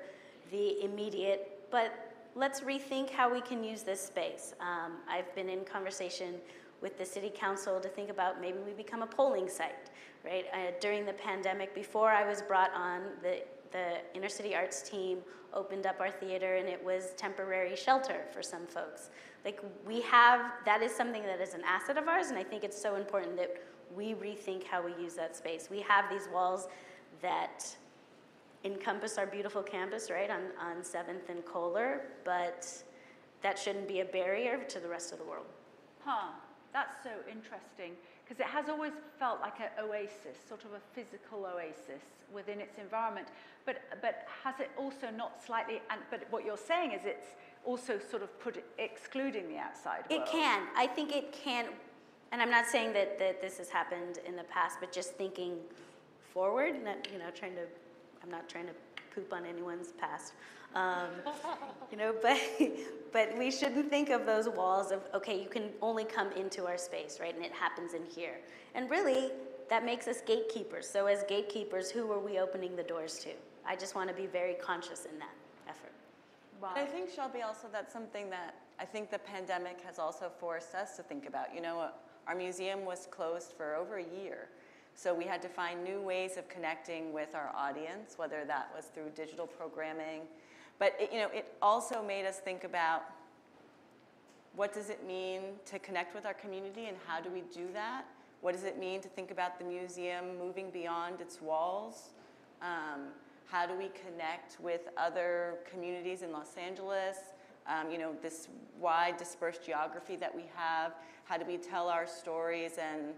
[0.51, 4.55] the immediate, but let's rethink how we can use this space.
[4.61, 6.35] Um, I've been in conversation
[6.81, 9.90] with the city council to think about maybe we become a polling site,
[10.24, 10.46] right?
[10.52, 15.18] Uh, during the pandemic, before I was brought on, the, the inner city arts team
[15.54, 19.11] opened up our theater and it was temporary shelter for some folks.
[19.44, 22.64] Like we have, that is something that is an asset of ours and I think
[22.64, 23.62] it's so important that
[23.94, 25.68] we rethink how we use that space.
[25.70, 26.68] We have these walls
[27.20, 27.64] that
[28.64, 32.66] encompass our beautiful campus, right, on, on 7th and Kohler, but
[33.42, 35.46] that shouldn't be a barrier to the rest of the world.
[36.04, 36.30] Huh,
[36.72, 37.92] that's so interesting
[38.24, 42.78] because it has always felt like an oasis, sort of a physical oasis within its
[42.78, 43.28] environment.
[43.66, 45.80] But but has it also not slightly?
[45.90, 50.22] And but what you're saying is it's also sort of put excluding the outside world.
[50.22, 50.62] It can.
[50.76, 51.66] I think it can.
[52.32, 55.58] And I'm not saying that, that this has happened in the past, but just thinking
[56.32, 57.66] forward, not, you know, trying to,
[58.22, 58.72] I'm not trying to
[59.14, 60.35] poop on anyone's past.
[60.75, 61.09] Um,
[61.90, 62.38] you know, but,
[63.12, 66.79] but we shouldn't think of those walls of, okay, you can only come into our
[66.79, 67.35] space, right?
[67.35, 68.38] And it happens in here.
[68.75, 69.31] And really,
[69.68, 70.88] that makes us gatekeepers.
[70.88, 73.31] So as gatekeepers, who are we opening the doors to?
[73.66, 75.35] I just want to be very conscious in that
[75.68, 75.92] effort.
[76.61, 76.72] Wow.
[76.75, 80.96] I think, Shelby, also that's something that I think the pandemic has also forced us
[80.96, 81.55] to think about.
[81.55, 81.88] You know,
[82.27, 84.48] our museum was closed for over a year.
[84.94, 88.87] So we had to find new ways of connecting with our audience, whether that was
[88.87, 90.22] through digital programming.
[90.78, 93.05] But it, you know, it also made us think about
[94.55, 98.05] what does it mean to connect with our community and how do we do that?
[98.42, 102.11] What does it mean to think about the museum moving beyond its walls?
[102.61, 103.09] Um,
[103.46, 107.18] how do we connect with other communities in Los Angeles?
[107.66, 108.48] Um, you know, this
[108.81, 110.94] wide dispersed geography that we have.
[111.24, 113.14] How do we tell our stories and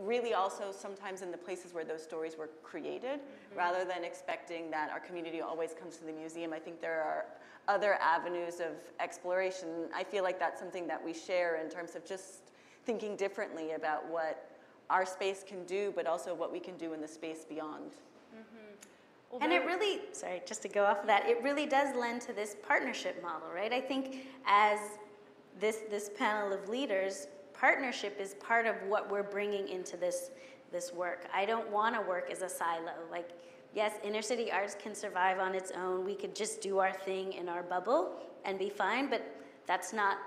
[0.00, 3.58] really also sometimes in the places where those stories were created, mm-hmm.
[3.58, 6.52] rather than expecting that our community always comes to the museum.
[6.52, 7.26] I think there are
[7.68, 9.68] other avenues of exploration.
[9.94, 12.50] I feel like that's something that we share in terms of just
[12.84, 14.50] thinking differently about what
[14.88, 17.92] our space can do, but also what we can do in the space beyond.
[18.34, 19.42] Mm-hmm.
[19.42, 22.32] And it really, sorry, just to go off of that, it really does lend to
[22.32, 23.72] this partnership model, right?
[23.72, 24.78] I think as
[25.60, 27.26] this, this panel of leaders,
[27.58, 30.30] partnership is part of what we're bringing into this,
[30.70, 31.26] this work.
[31.34, 32.92] I don't want to work as a silo.
[33.10, 33.30] Like,
[33.74, 36.04] yes, inner city arts can survive on its own.
[36.04, 38.12] We could just do our thing in our bubble
[38.44, 39.22] and be fine, but
[39.66, 40.18] that's not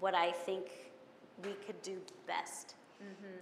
[0.00, 0.66] what I think
[1.44, 2.74] we could do best.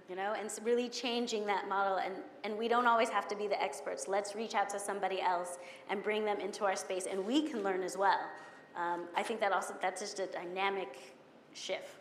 [0.09, 3.35] You know, and it's really changing that model, and, and we don't always have to
[3.35, 4.07] be the experts.
[4.07, 7.61] Let's reach out to somebody else and bring them into our space, and we can
[7.61, 8.19] learn as well.
[8.75, 11.15] Um, I think that also that's just a dynamic
[11.53, 12.00] shift.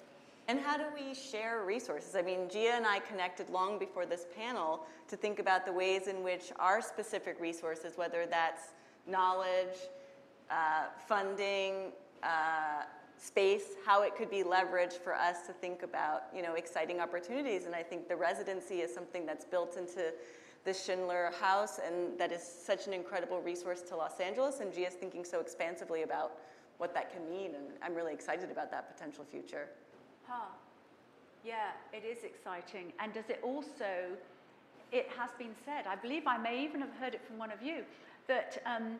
[0.51, 2.17] And how do we share resources?
[2.17, 6.09] I mean, Jia and I connected long before this panel to think about the ways
[6.09, 8.63] in which our specific resources, whether that's
[9.07, 9.79] knowledge,
[10.51, 11.93] uh, funding,
[12.25, 12.83] uh,
[13.17, 17.67] space, how it could be leveraged for us to think about, you know, exciting opportunities.
[17.67, 20.13] And I think the residency is something that's built into
[20.65, 24.59] the Schindler House, and that is such an incredible resource to Los Angeles.
[24.59, 26.33] And Jia's thinking so expansively about
[26.79, 29.69] what that can mean, and I'm really excited about that potential future.
[31.45, 32.93] Yeah, it is exciting.
[32.99, 34.16] And does it also,
[34.93, 37.62] it has been said, I believe I may even have heard it from one of
[37.62, 37.85] you,
[38.28, 38.97] that um,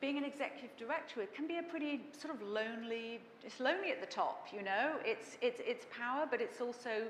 [0.00, 4.06] being an executive director can be a pretty sort of lonely, it's lonely at the
[4.06, 4.96] top, you know?
[5.04, 7.04] It's, it's, it's power, but it's also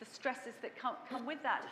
[0.00, 1.62] the stresses that come, come with that.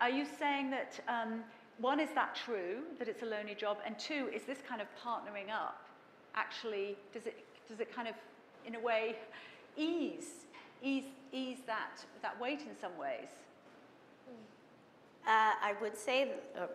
[0.00, 1.44] Are you saying that, um,
[1.78, 3.78] one, is that true, that it's a lonely job?
[3.86, 5.84] And two, is this kind of partnering up
[6.34, 8.14] actually, does it, does it kind of,
[8.66, 9.16] in a way,
[9.76, 10.46] ease,
[10.82, 13.28] ease, ease that, that weight in some ways?
[15.26, 16.68] Uh, I would say, th- oh,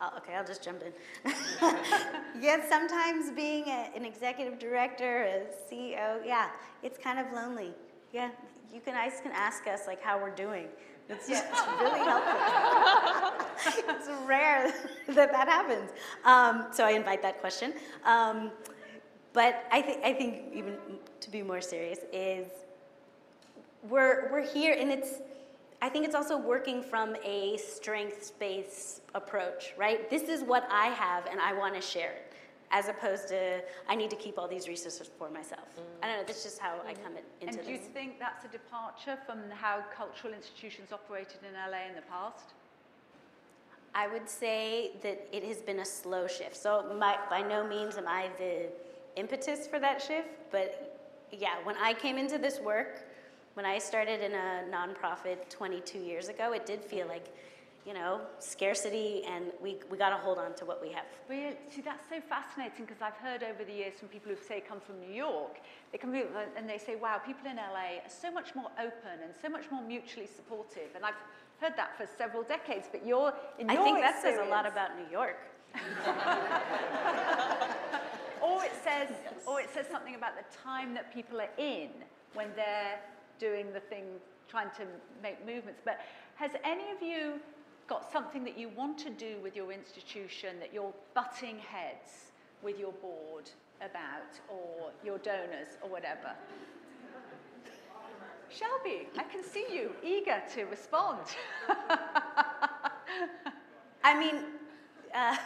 [0.00, 0.92] oh, okay, I'll just jump in.
[2.40, 6.50] yes, sometimes being a, an executive director, a CEO, yeah,
[6.82, 7.72] it's kind of lonely.
[8.12, 8.30] Yeah,
[8.72, 10.66] you can, guys can ask us like how we're doing.
[11.08, 11.44] It's just
[11.80, 13.46] really helpful.
[13.88, 14.72] it's rare
[15.08, 15.90] that that happens.
[16.24, 17.74] Um, so I invite that question.
[18.04, 18.50] Um,
[19.32, 20.76] but I think I think even
[21.20, 22.46] to be more serious is
[23.88, 25.20] we're we're here and it's
[25.82, 30.08] I think it's also working from a strengths-based approach, right?
[30.08, 32.32] This is what I have and I want to share it,
[32.70, 35.68] as opposed to I need to keep all these resources for myself.
[35.76, 35.82] Mm.
[36.02, 36.24] I don't know.
[36.26, 37.02] That's just how I mm-hmm.
[37.02, 41.40] come in, into And do you think that's a departure from how cultural institutions operated
[41.46, 42.54] in LA in the past?
[43.94, 46.56] I would say that it has been a slow shift.
[46.56, 48.68] So my, by no means am I the
[49.16, 53.04] impetus for that shift, but yeah, when I came into this work,
[53.54, 57.28] when I started in a nonprofit 22 years ago, it did feel like,
[57.86, 61.04] you know, scarcity and we, we got to hold on to what we have.
[61.28, 61.56] Really?
[61.70, 64.80] See, that's so fascinating because I've heard over the years from people who say come
[64.80, 65.58] from New York,
[65.92, 68.70] they come here uh, and they say, wow, people in LA are so much more
[68.78, 70.90] open and so much more mutually supportive.
[70.96, 71.14] And I've
[71.60, 74.66] heard that for several decades, but you're in I your think that says a lot
[74.66, 75.38] about New York.
[78.44, 79.08] Or it says,
[79.46, 81.88] or it says something about the time that people are in
[82.34, 83.00] when they're
[83.44, 84.04] doing the thing,
[84.48, 84.84] trying to
[85.22, 85.82] make movements.
[85.84, 86.00] But
[86.36, 87.40] has any of you
[87.86, 92.32] got something that you want to do with your institution that you're butting heads
[92.62, 96.30] with your board about, or your donors, or whatever?
[98.48, 101.20] Shelby, I can see you eager to respond.
[104.04, 104.36] I mean,
[105.14, 105.36] uh,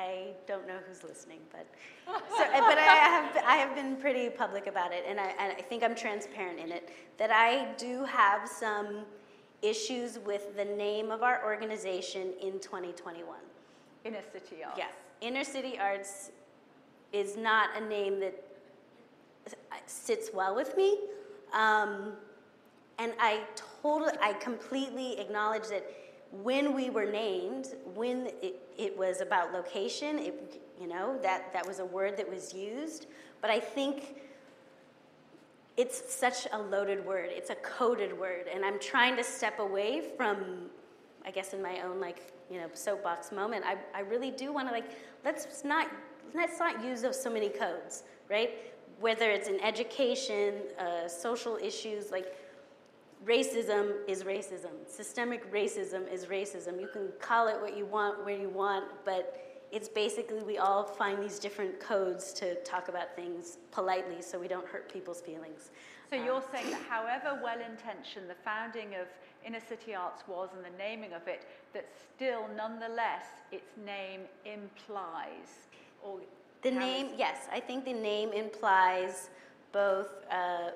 [0.00, 1.66] I don't know who's listening, but
[2.06, 5.52] so, uh, but I have I have been pretty public about it, and I, and
[5.52, 6.88] I think I'm transparent in it
[7.18, 9.04] that I do have some
[9.62, 13.36] issues with the name of our organization in 2021.
[14.04, 14.78] Inner City Arts.
[14.78, 16.30] Yes, Inner City Arts
[17.12, 18.42] is not a name that
[19.86, 20.98] sits well with me.
[21.52, 22.12] Um,
[22.98, 23.40] and I
[23.82, 25.84] totally, I completely acknowledge that
[26.30, 31.66] when we were named, when it, it was about location, it, you know, that, that
[31.66, 33.06] was a word that was used.
[33.40, 34.16] But I think
[35.76, 37.30] it's such a loaded word.
[37.30, 38.46] It's a coded word.
[38.52, 40.66] And I'm trying to step away from,
[41.24, 43.64] I guess, in my own, like, you know, soapbox moment.
[43.66, 44.90] I, I really do want to, like,
[45.24, 45.88] let's not,
[46.34, 48.50] let's not use so many codes, right?
[49.00, 52.34] Whether it's in education, uh, social issues, like,
[53.24, 54.70] racism is racism.
[54.86, 56.80] Systemic racism is racism.
[56.80, 60.82] You can call it what you want, where you want, but it's basically we all
[60.84, 65.70] find these different codes to talk about things politely so we don't hurt people's feelings.
[66.08, 69.06] So you're saying that however well-intentioned the founding of
[69.46, 75.68] Inner City Arts was and the naming of it, that still nonetheless its name implies
[76.02, 76.20] or
[76.62, 79.30] The name, yes, I think the name implies
[79.72, 80.70] both, uh,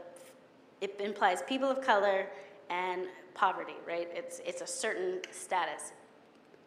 [0.85, 2.27] it implies people of color
[2.71, 4.09] and poverty, right?
[4.13, 5.93] It's, it's a certain status.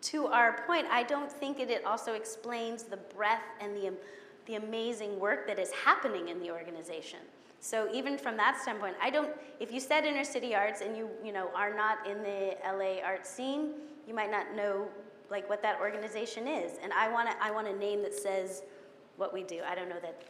[0.02, 3.94] To our point, I don't think it, it also explains the breadth and the,
[4.46, 7.20] the amazing work that is happening in the organization.
[7.60, 11.10] So even from that standpoint, I don't, if you said inner city arts and you,
[11.24, 13.72] you know, are not in the LA art scene,
[14.08, 14.88] you might not know
[15.30, 16.74] like what that organization is.
[16.82, 18.64] And I want to, I want a name that says
[19.18, 19.62] what we do.
[19.68, 20.22] I don't know that.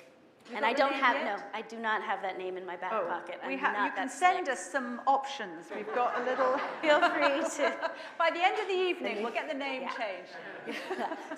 [0.56, 1.38] And I don't have, yet?
[1.38, 3.40] no, I do not have that name in my back oh, pocket.
[3.44, 4.54] Oh, we I'm ha- not you can send slick.
[4.58, 5.68] us some options.
[5.76, 6.58] We've got a little.
[6.82, 7.76] Feel free to.
[8.18, 9.92] By the end of the evening, we'll get the name Yeah.
[9.92, 10.78] changed.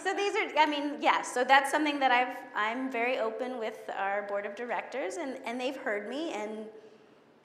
[0.04, 3.90] So these are, I mean, yeah, so that's something that I've, I'm very open with
[3.98, 6.66] our board of directors and, and they've heard me and,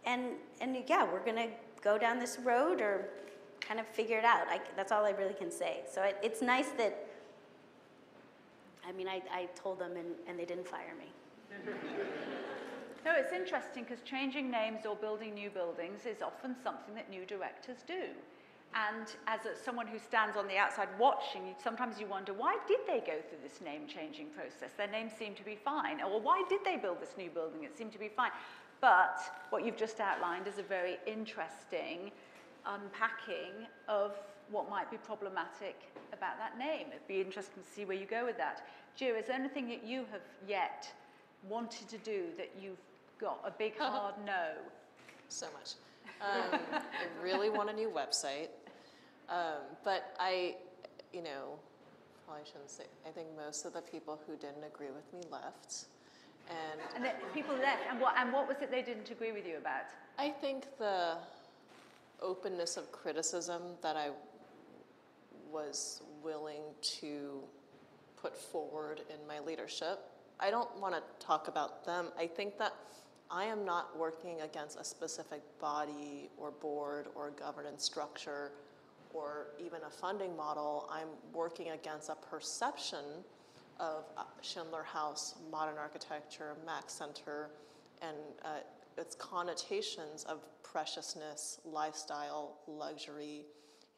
[0.04, 1.48] and, and yeah, we're gonna
[1.82, 3.08] go down this road or
[3.60, 4.46] kind of figure it out.
[4.48, 5.80] I, that's all I really can say.
[5.90, 7.06] So it, it's nice that,
[8.86, 11.06] I mean, I, I told them and, and they didn't fire me.
[13.05, 17.26] No, it's interesting because changing names or building new buildings is often something that new
[17.26, 18.09] directors do.
[18.74, 22.80] And as a, someone who stands on the outside watching, sometimes you wonder, why did
[22.86, 24.72] they go through this name changing process?
[24.76, 26.00] Their names seem to be fine.
[26.00, 27.62] Or why did they build this new building?
[27.62, 28.32] It seemed to be fine.
[28.80, 32.11] But what you've just outlined is a very interesting
[32.66, 34.18] unpacking of
[34.50, 35.76] what might be problematic
[36.12, 36.86] about that name.
[36.88, 38.66] It'd be interesting to see where you go with that.
[38.98, 40.92] Jia, is there anything that you have yet
[41.49, 42.78] wanted to do that you've
[43.20, 44.51] got a big hard no?
[45.28, 45.74] So much.
[46.20, 48.49] Um, I really want a new website.
[49.28, 50.57] Um, but I,
[51.12, 51.59] you know,
[52.26, 55.86] probably shouldn't say, I think most of the people who didn't agree with me left.
[56.49, 59.57] And And people left, and what, and what was it they didn't agree with you
[59.57, 59.84] about?
[60.18, 61.16] I think the
[62.20, 64.11] openness of criticism that I
[65.51, 66.62] was willing
[67.01, 67.40] to
[68.20, 70.01] put forward in my leadership.
[70.41, 72.09] I don't want to talk about them.
[72.18, 72.74] I think that
[73.30, 78.53] I am not working against a specific body or board or governance structure
[79.12, 80.89] or even a funding model.
[80.93, 83.05] I'm working against a perception
[83.80, 87.51] of uh, Schindler House, modern architecture, MAK Center,
[88.03, 88.49] and uh,
[88.99, 93.47] its connotations of preciousness, lifestyle, luxury.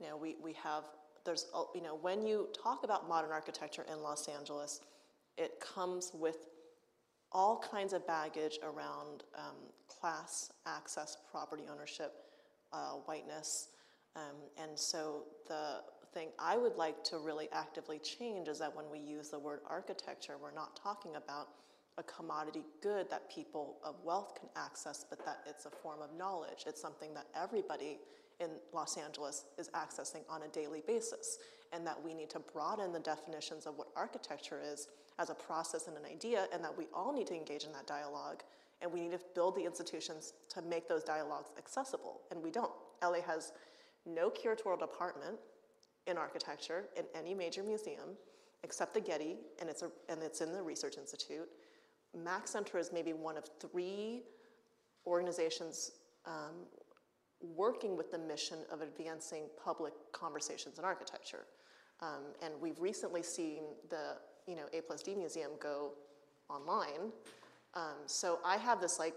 [0.01, 0.84] You know, we, we have,
[1.24, 4.80] there's, you know, when you talk about modern architecture in Los Angeles,
[5.37, 6.49] it comes with
[7.32, 9.57] all kinds of baggage around um,
[9.89, 12.14] class, access, property ownership,
[12.72, 13.68] uh, whiteness.
[14.14, 15.80] Um, and so the
[16.14, 19.61] thing I would like to really actively change is that when we use the word
[19.68, 21.49] architecture, we're not talking about
[21.99, 26.16] a commodity good that people of wealth can access, but that it's a form of
[26.16, 26.64] knowledge.
[26.66, 27.99] It's something that everybody
[28.41, 31.39] in Los Angeles is accessing on a daily basis,
[31.72, 35.88] and that we need to broaden the definitions of what architecture is as a process
[35.88, 38.42] and an idea, and that we all need to engage in that dialogue,
[38.82, 42.72] and we need to build the institutions to make those dialogues accessible, and we don't.
[43.02, 43.52] LA has
[44.04, 45.36] no curatorial department
[46.06, 48.16] in architecture in any major museum
[48.62, 51.48] except the Getty, and it's, a, and it's in the Research Institute.
[52.16, 54.22] MAK Center is maybe one of three
[55.06, 55.92] organizations
[56.26, 56.66] um,
[57.40, 61.44] working with the mission of advancing public conversations in architecture.
[62.00, 64.16] Um, and we've recently seen the
[64.47, 65.92] you know A plus D museum go
[66.49, 67.12] online.
[67.74, 69.14] Um, so I have this like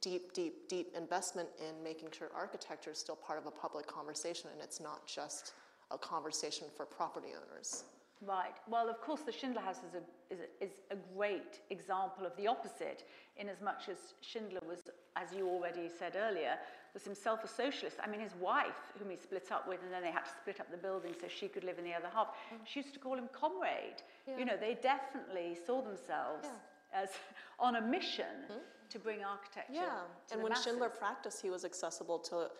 [0.00, 4.50] deep, deep, deep investment in making sure architecture is still part of a public conversation
[4.52, 5.52] and it's not just
[5.90, 7.84] a conversation for property owners.
[8.26, 8.52] Right.
[8.68, 12.36] Well, of course, the Schindler House is a, is a, is a great example of
[12.36, 13.04] the opposite,
[13.38, 16.56] in as much as Schindler was, as you already said earlier,
[16.92, 17.96] was himself a socialist.
[18.02, 20.60] I mean, his wife, whom he split up with, and then they had to split
[20.60, 22.58] up the building so she could live in the other half, mm.
[22.64, 24.02] she used to call him comrade.
[24.38, 26.46] You know, they definitely saw themselves
[26.92, 27.08] as
[27.58, 28.58] on a mission hmm?
[28.90, 30.02] to bring architecture Yeah,
[30.32, 32.50] and when Schindler practiced, he was accessible to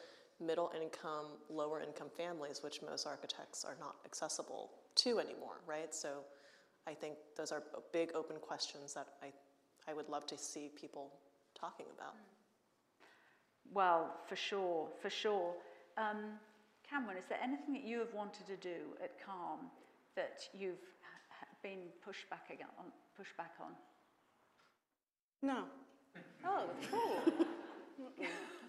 [0.40, 5.94] middle income, lower income families, which most architects are not accessible to anymore, right?
[5.94, 6.08] So
[6.86, 7.62] I think those are
[7.92, 9.32] big open questions that I,
[9.90, 11.12] I would love to see people
[11.54, 12.14] talking about.
[13.72, 15.54] Well, for sure, for sure.
[15.96, 16.38] Um,
[16.88, 19.68] Cameron, is there anything that you have wanted to do at CAAM
[20.16, 22.86] that you've h- h- been pushed back again on?
[23.16, 23.72] Pushed back on?
[25.42, 25.64] No.
[26.44, 27.32] Oh, cool.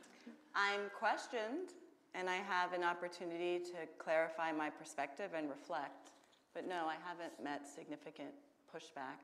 [0.56, 1.74] I'm questioned,
[2.14, 6.12] and I have an opportunity to clarify my perspective and reflect.
[6.54, 8.32] But no, I haven't met significant
[8.74, 9.22] pushback.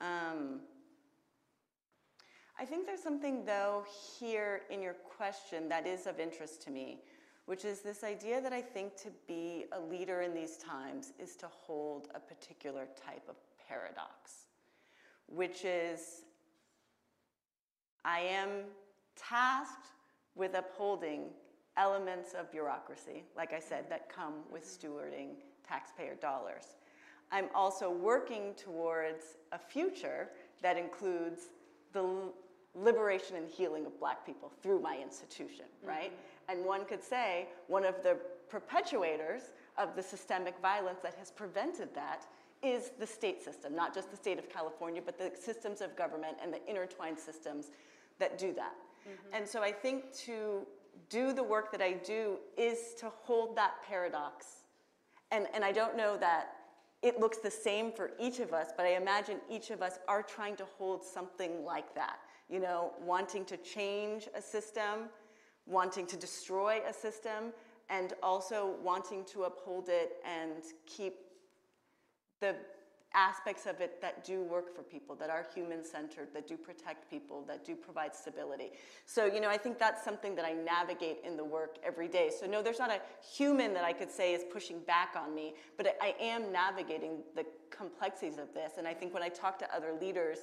[0.00, 0.60] Um,
[2.58, 3.84] I think there's something, though,
[4.18, 6.98] here in your question that is of interest to me,
[7.46, 11.36] which is this idea that I think to be a leader in these times is
[11.36, 13.36] to hold a particular type of
[13.66, 14.46] paradox,
[15.26, 16.24] which is
[18.04, 18.48] I am
[19.16, 19.88] tasked
[20.34, 21.24] with upholding
[21.76, 26.76] elements of bureaucracy, like I said, that come with stewarding taxpayer dollars.
[27.32, 30.28] I'm also working towards a future
[30.62, 31.50] that includes
[31.92, 32.32] the
[32.74, 35.88] liberation and healing of black people through my institution, mm-hmm.
[35.88, 36.12] right?
[36.48, 38.18] And one could say one of the
[38.48, 42.26] perpetuators of the systemic violence that has prevented that
[42.62, 46.36] is the state system, not just the state of California, but the systems of government
[46.42, 47.70] and the intertwined systems
[48.18, 48.74] that do that.
[49.08, 49.34] Mm-hmm.
[49.34, 50.66] And so I think to
[51.08, 54.64] do the work that I do is to hold that paradox.
[55.30, 56.56] And, and I don't know that
[57.02, 60.22] it looks the same for each of us, but I imagine each of us are
[60.22, 62.18] trying to hold something like that.
[62.48, 65.08] You know, wanting to change a system,
[65.66, 67.52] wanting to destroy a system,
[67.88, 71.14] and also wanting to uphold it and keep
[72.40, 72.54] the
[73.14, 77.10] aspects of it that do work for people, that are human centered, that do protect
[77.10, 78.70] people, that do provide stability.
[79.06, 82.30] So, you know, I think that's something that I navigate in the work every day.
[82.38, 85.54] So, no, there's not a human that I could say is pushing back on me,
[85.76, 88.72] but I am navigating the complexities of this.
[88.78, 90.38] And I think when I talk to other leaders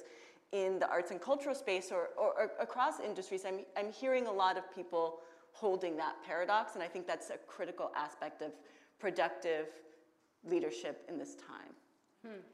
[0.52, 4.32] in the arts and cultural space or, or, or across industries, I'm, I'm hearing a
[4.32, 5.20] lot of people
[5.52, 6.74] holding that paradox.
[6.74, 8.52] And I think that's a critical aspect of
[8.98, 9.68] productive
[10.44, 11.74] leadership in this time.
[12.24, 12.44] It,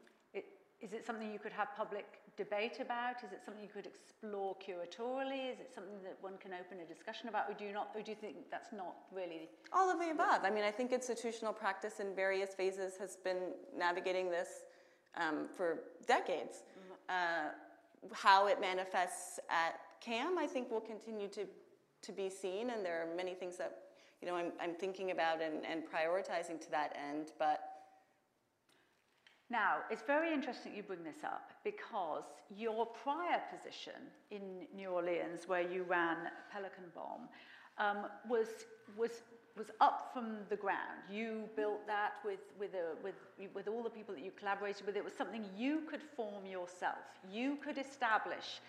[0.81, 2.05] is it something you could have public
[2.37, 3.23] debate about?
[3.23, 5.51] Is it something you could explore curatorially?
[5.51, 7.49] Is it something that one can open a discussion about?
[7.49, 7.91] Or do you not?
[7.95, 9.49] Or do you think that's not really?
[9.71, 10.41] All of the above.
[10.43, 14.65] I mean, I think institutional practice in various phases has been navigating this
[15.15, 16.63] um, for decades.
[17.09, 17.49] Uh,
[18.11, 21.45] how it manifests at CAAM, I think, will continue to,
[22.01, 23.77] to be seen, and there are many things that
[24.21, 27.31] you know I'm, I'm thinking about and, and prioritizing to that end.
[27.39, 27.64] But
[29.49, 32.23] Now, it's very interesting you bring this up because
[32.55, 33.93] your prior position
[34.31, 34.41] in
[34.75, 36.17] New Orleans, where you ran
[36.51, 37.29] Pelican Bomb,
[37.77, 38.47] um, was,
[38.97, 39.21] was,
[39.55, 40.99] was up from the ground.
[41.11, 43.15] You built that with, with, a, with,
[43.53, 44.95] with all the people that you collaborated with.
[44.95, 46.97] It was something you could form yourself.
[47.31, 48.61] You could establish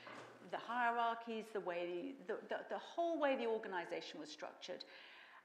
[0.50, 4.84] the hierarchies, the way, the, the, the whole way the organization was structured.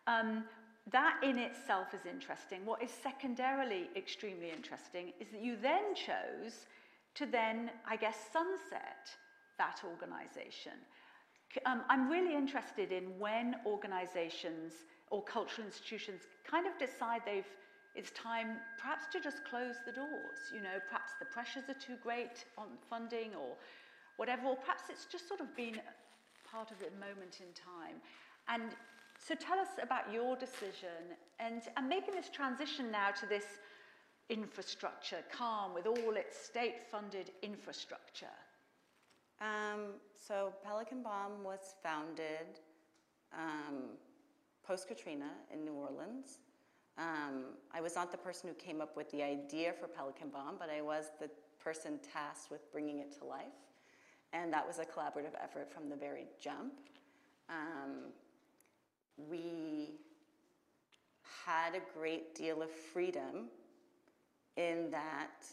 [0.08, 0.44] Um,
[0.90, 2.66] that in itself is interesting.
[2.66, 6.66] What is secondarily extremely interesting is that you then chose
[7.16, 9.10] to then, I guess, sunset
[9.58, 10.74] that organization.
[11.66, 14.74] Um, I'm really interested in when organizations
[15.12, 17.46] or cultural institutions kind of decide they've
[17.94, 20.40] it's time perhaps to just close the doors.
[20.54, 23.58] You know, perhaps the pressures are too great on funding or
[24.16, 25.76] whatever, or perhaps it's just sort of been
[26.50, 28.00] part of a moment in time.
[28.48, 28.72] And
[29.26, 33.46] so tell us about your decision and, and making this transition now to this
[34.30, 38.38] infrastructure, CAAM with all its state funded infrastructure.
[39.40, 42.60] um, so Pelican Bomb was founded
[43.34, 43.98] um,
[44.64, 46.40] post Katrina in New Orleans.
[46.98, 50.58] Um, I was not the person who came up with the idea for Pelican Bomb,
[50.60, 51.30] but I was the
[51.64, 53.46] person tasked with bringing it to life.
[54.34, 56.74] And that was a collaborative effort from the very jump.
[57.50, 58.12] Um,
[59.30, 59.96] we
[61.46, 63.50] had a great deal of freedom
[64.58, 65.46] in that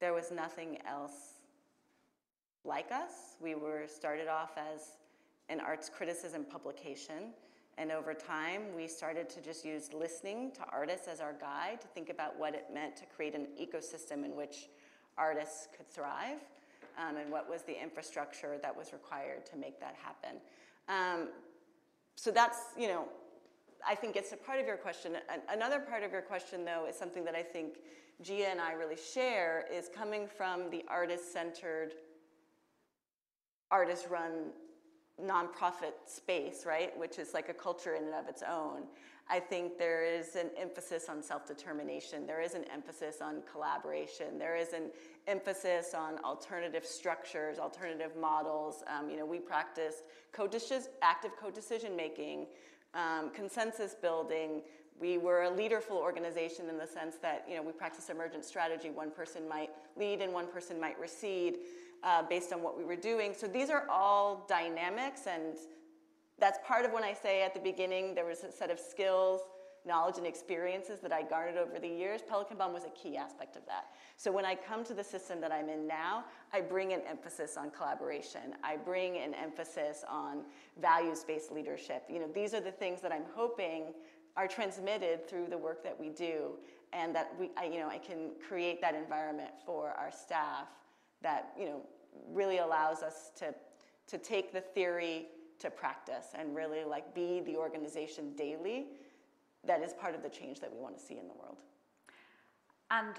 [0.00, 1.34] there was nothing else
[2.64, 3.36] like us.
[3.40, 4.96] We were started off as
[5.48, 7.32] an arts criticism publication,
[7.78, 11.88] and over time we started to just use listening to artists as our guide to
[11.88, 14.68] think about what it meant to create an ecosystem in which
[15.16, 16.40] artists could thrive,
[16.98, 20.40] um, and what was the infrastructure that was required to make that happen.
[20.88, 21.28] Um,
[22.16, 23.06] so that's, you know,
[23.86, 25.16] I think it's a part of your question.
[25.28, 27.78] An- Another part of your question, though, is something that I think
[28.22, 31.94] Jia and I really share is coming from the artist-centered,
[33.70, 34.52] artist-run
[35.22, 36.96] nonprofit space, right?
[36.98, 38.82] Which is like a culture in and of its own.
[39.28, 42.26] I think there is an emphasis on self-determination.
[42.26, 44.38] There is an emphasis on collaboration.
[44.38, 44.90] There is an
[45.26, 48.82] emphasis on alternative structures, alternative models.
[48.86, 50.02] Um, you know, we practiced
[50.32, 52.46] co-deci- active co-decision making,
[52.92, 54.62] um, consensus building.
[55.00, 58.90] We were a leaderful organization in the sense that you know we practiced emergent strategy.
[58.90, 61.56] One person might lead and one person might recede
[62.04, 63.34] uh, based on what we were doing.
[63.34, 65.56] So these are all dynamics, and
[66.38, 69.40] that's part of when I say at the beginning there was a set of skills,
[69.86, 72.20] knowledge, and experiences that I garnered over the years.
[72.28, 73.86] Pelican Bomb was a key aspect of that.
[74.16, 77.56] So when I come to the system that I'm in now, I bring an emphasis
[77.56, 78.54] on collaboration.
[78.62, 80.42] I bring an emphasis on
[80.80, 82.04] values-based leadership.
[82.08, 83.94] You know, these are the things that I'm hoping
[84.36, 86.52] are transmitted through the work that we do,
[86.92, 90.66] and that we, I, you know, I can create that environment for our staff
[91.24, 91.80] that you know
[92.32, 93.52] really allows us to
[94.06, 95.26] to take the theory
[95.58, 98.86] to practice and really like be the organization daily
[99.66, 101.62] that is part of the change that we want to see in the world.
[102.90, 103.14] And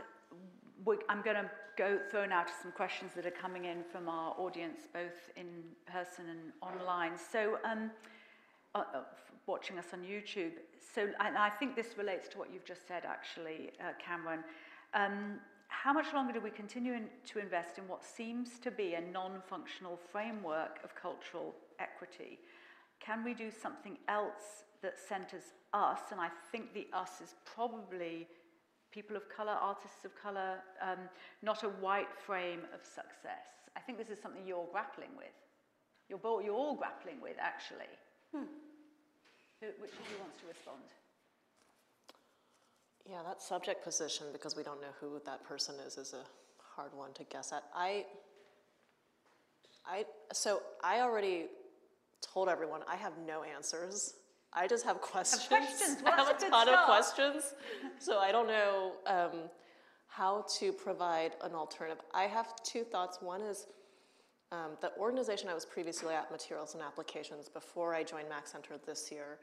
[1.10, 4.36] I'm going to go throw now to some questions that are coming in from our
[4.38, 5.48] audience, both in
[5.92, 7.14] person and online.
[7.18, 7.92] So, um,
[8.76, 9.00] uh, uh,
[9.48, 10.52] watching us on YouTube.
[10.94, 14.44] So, and I think this relates to what you've just said, actually, uh, Cameron.
[14.94, 15.40] Um,
[15.84, 19.02] how much longer do we continue in, to invest in what seems to be a
[19.02, 22.40] non-functional framework of cultural equity?
[23.00, 26.00] Can we do something else that centres us?
[26.12, 28.28] And I think the us is probably
[28.92, 31.00] people of colour, artists of colour, um,
[31.44, 33.70] not a white frame of success.
[33.76, 35.36] I think this is something you're grappling with.
[36.10, 37.92] You're, you're all grappling with, actually.
[38.34, 38.48] Hmm.
[39.60, 40.84] Which of you wants to respond?
[43.10, 46.24] Yeah, that subject position, because we don't know who that person is, is a
[46.76, 47.64] hard one to guess at.
[47.76, 48.06] I,
[49.86, 51.46] I, so I already
[52.22, 54.16] told everyone I have no answers.
[54.54, 55.48] I just have questions.
[55.48, 55.98] questions.
[56.06, 57.54] I have a ton of questions.
[58.00, 59.50] So I don't know um,
[60.08, 62.02] how to provide an alternative.
[62.14, 63.20] I have two thoughts.
[63.22, 63.68] One is
[64.52, 68.76] um, the organization I was previously at, Materials and Applications, before I joined MAK Center
[68.86, 69.40] this year,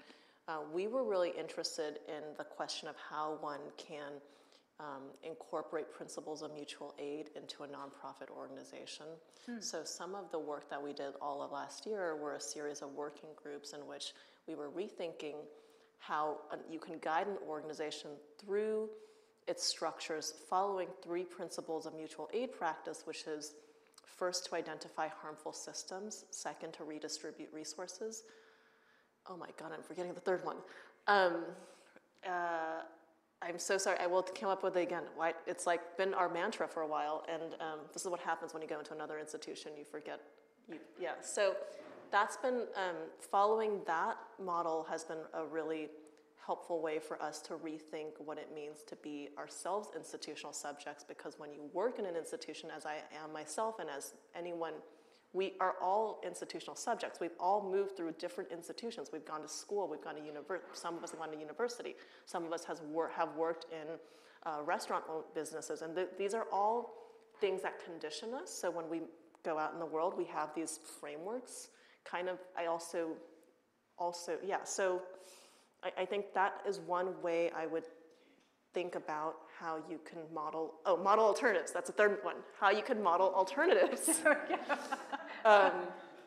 [0.48, 4.12] uh, we were really interested in the question of how one can
[4.80, 9.06] um, incorporate principles of mutual aid into a nonprofit organization.
[9.60, 12.80] So some of the work that we did all of last year were a series
[12.82, 14.12] of working groups in which
[14.48, 15.34] we were rethinking
[15.98, 18.88] how uh, you can guide an organization through
[19.46, 23.54] its structures following three principles of mutual aid practice, which is
[24.04, 28.24] first to identify harmful systems, second to redistribute resources.
[29.28, 30.56] Oh my God, I'm forgetting the third one.
[31.06, 31.44] Um,
[32.26, 32.82] uh,
[33.40, 33.98] I'm so sorry.
[33.98, 35.04] I will come up with it again.
[35.16, 38.52] Why, it's like been our mantra for a while, and um, this is what happens
[38.52, 39.72] when you go into another institution.
[39.76, 40.20] You forget.
[40.68, 41.14] You, yeah.
[41.20, 41.54] So
[42.10, 45.88] that's been um, following that model has been a really
[46.44, 51.04] helpful way for us to rethink what it means to be ourselves institutional subjects.
[51.06, 54.74] Because when you work in an institution, as I am myself, and as anyone
[55.32, 57.18] we are all institutional subjects.
[57.20, 59.10] We've all moved through different institutions.
[59.12, 61.94] We've gone to school, we've gone to university, some of us have gone to university,
[62.26, 63.86] some of us has wor- have worked in
[64.44, 65.04] uh, restaurant
[65.34, 65.82] businesses.
[65.82, 66.94] And th- these are all
[67.40, 68.52] things that condition us.
[68.52, 69.00] So when we
[69.42, 71.68] go out in the world, we have these frameworks.
[72.04, 73.12] Kind of, I also,
[73.98, 75.02] also, yeah, so
[75.82, 77.84] I, I think that is one way I would
[78.74, 82.82] think about how you can model oh model alternatives that's a third one how you
[82.82, 84.08] can model alternatives
[85.44, 85.72] um,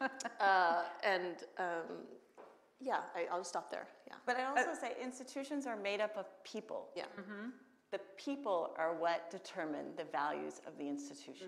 [0.40, 2.04] uh, and um,
[2.82, 6.26] yeah I, i'll stop there yeah But I'd also say institutions are made up of
[6.44, 6.90] people.
[6.96, 7.06] yeah
[7.92, 11.48] The people are what determine the values of the institution.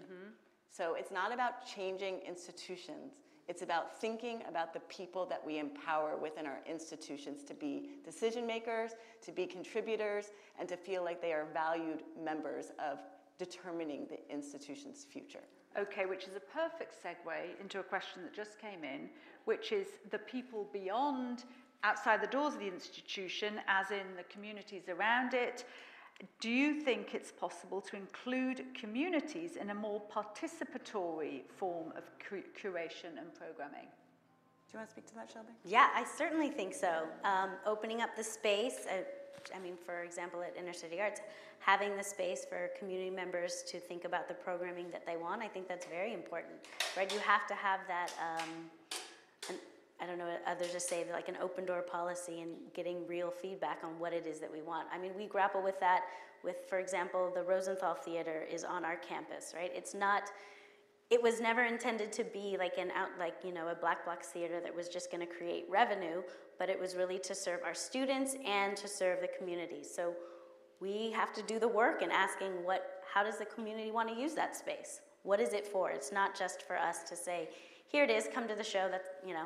[0.69, 3.13] So it's not about changing institutions.
[3.47, 7.71] It's about thinking about the people that we empower within our institutions to be
[8.05, 8.91] decision makers,
[9.25, 10.25] to be contributors,
[10.59, 12.99] and to feel like they are valued members of
[13.37, 15.43] determining the institution's future.
[15.77, 19.09] Okay, which is a perfect segue into a question that just came in,
[19.45, 21.43] which is the people beyond,
[21.83, 25.65] outside the doors of the institution, as in the communities around it.
[26.39, 32.41] Do you think it's possible to include communities in a more participatory form of cu-
[32.59, 33.85] curation and programming?
[33.85, 35.49] Do you want to speak to that, Shelby?
[35.63, 37.03] Yeah, I certainly think so.
[37.23, 39.03] Um, opening up the space, uh,
[39.55, 41.21] I mean, for example, at Inner City Arts,
[41.59, 45.47] having the space for community members to think about the programming that they want, I
[45.47, 46.53] think that's very important,
[46.95, 47.11] right?
[47.11, 48.49] You have to have that, um,
[49.49, 49.55] an,
[50.01, 53.79] I don't know, others just say like an open door policy and getting real feedback
[53.83, 54.87] on what it is that we want.
[54.93, 56.03] I mean, we grapple with that
[56.43, 59.71] with, for example, the Rosenthal Theater is on our campus, right?
[59.75, 60.31] It's not,
[61.09, 64.27] it was never intended to be like an out like you know a black box
[64.27, 66.21] theater that was just going to create revenue
[66.59, 70.13] but it was really to serve our students and to serve the community so
[70.79, 74.15] we have to do the work in asking what how does the community want to
[74.15, 77.49] use that space what is it for it's not just for us to say
[77.87, 79.45] here it is come to the show that, you know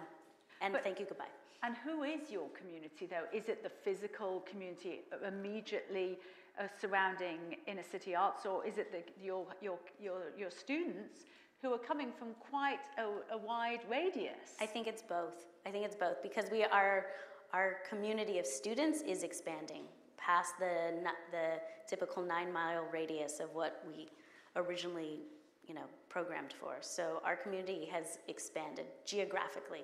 [0.61, 1.25] and But- thank you goodbye
[1.63, 3.27] And who is your community, though?
[3.31, 6.17] Is it the physical community immediately
[6.59, 7.37] uh, surrounding
[7.67, 11.25] inner city arts, or is it the, your, your, your, your students
[11.61, 13.05] who are coming from quite a,
[13.35, 14.57] a wide radius?
[14.59, 15.45] I think it's both.
[15.65, 17.07] I think it's both because we are
[17.53, 19.83] our community of students is expanding
[20.17, 20.93] past the
[21.31, 24.07] the typical nine mile radius of what we
[24.55, 25.19] originally
[25.67, 26.77] you know programmed for.
[26.81, 29.83] So our community has expanded geographically.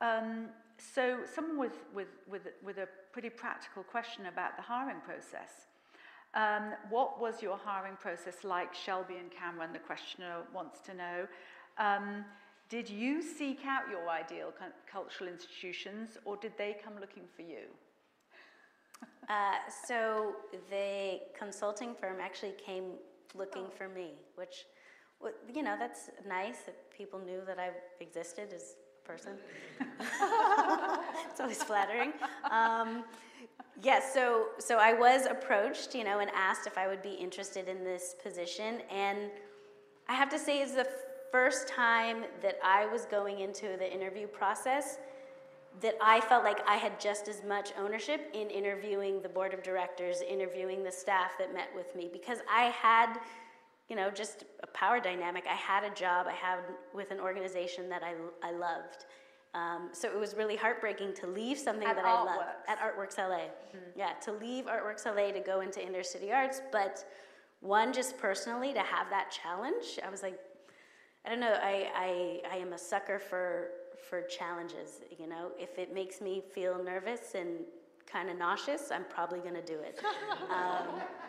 [0.00, 0.48] Um,
[0.78, 5.66] so, someone with, with, with, with a pretty practical question about the hiring process.
[6.34, 9.72] Um, what was your hiring process like, Shelby and Cameron?
[9.72, 11.26] The questioner wants to know.
[11.78, 12.24] Um,
[12.68, 14.52] Did you seek out your ideal
[14.90, 17.66] cultural institutions or did they come looking for you?
[19.28, 19.54] Uh,
[19.86, 20.34] so
[20.68, 22.92] the consulting firm actually came
[23.34, 24.66] looking for me, which,
[25.54, 29.32] you know, that's nice that people knew that I existed as a person.
[31.30, 32.12] it's always flattering.
[32.50, 33.04] Um,
[33.82, 37.66] yes, so so I was approached, you know, and asked if I would be interested
[37.66, 39.30] in this position, and
[40.06, 40.86] I have to say, it's the
[41.34, 44.98] first time that I was going into the interview process
[45.80, 49.60] that I felt like I had just as much ownership in interviewing the board of
[49.60, 53.18] directors, interviewing the staff that met with me, because I had,
[53.88, 55.42] you know, just a power dynamic.
[55.50, 56.60] I had a job, I had
[56.94, 58.12] with an organization that I,
[58.46, 59.06] I loved.
[59.54, 63.18] Um, so it was really heartbreaking to leave something At that I loved at Artworks
[63.18, 63.46] LA.
[63.96, 67.04] Yeah, to leave Artworks LA to go into inner city arts, but
[67.58, 70.38] one, just personally, to have that challenge, I was like,
[71.24, 71.56] I don't know.
[71.62, 73.70] I, I, I am a sucker for
[74.08, 75.00] for challenges.
[75.18, 77.60] You know, if it makes me feel nervous and
[78.06, 80.00] kind of nauseous, I'm probably going to do it.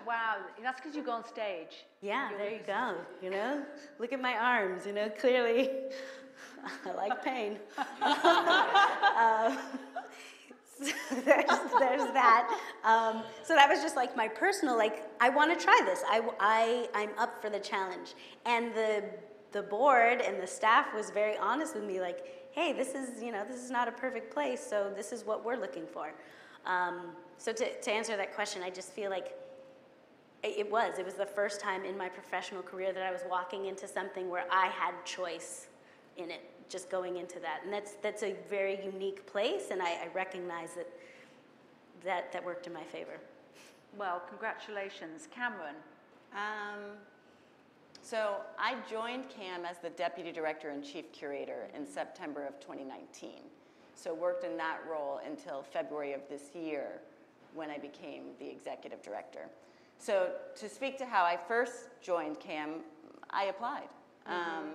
[0.06, 1.86] Wow, that's because you go on stage.
[2.02, 2.94] Yeah, there you go.
[3.24, 3.64] You know,
[3.98, 4.86] look at my arms.
[4.86, 5.72] You know, clearly,
[6.86, 7.58] I like pain.
[9.16, 9.58] Um,
[10.78, 11.46] so there's,
[11.80, 12.60] there's that.
[12.84, 16.04] Um, so that was just like my personal, like, I want to try this.
[16.08, 18.14] I, I, I'm up for the challenge.
[18.46, 19.04] And the,
[19.56, 22.20] the board and the staff was very honest with me, like,
[22.52, 25.46] hey, this is, you know, this is not a perfect place, so this is what
[25.46, 26.08] we're looking for.
[26.66, 26.98] Um,
[27.38, 29.28] so to, to answer that question, I just feel like
[30.44, 31.00] it it was.
[31.00, 34.30] It was the first time in my professional career that I was walking into something
[34.30, 35.68] where I had choice
[36.18, 37.62] in it, just going into that.
[37.64, 40.90] And that's, that's a very unique place, and I, I recognize that,
[42.04, 43.18] that that worked in my favor.
[43.98, 45.30] Well, congratulations.
[45.34, 45.76] Cameron,
[46.34, 46.82] Um,
[48.06, 53.32] so I joined CAAM as the Deputy Director and Chief Curator in September of 2019.
[53.96, 57.02] So worked in that role until February of this year
[57.56, 59.50] when I became the Executive Director.
[59.98, 62.82] So to speak to how I first joined CAAM,
[63.32, 63.90] I applied.
[64.28, 64.74] Um,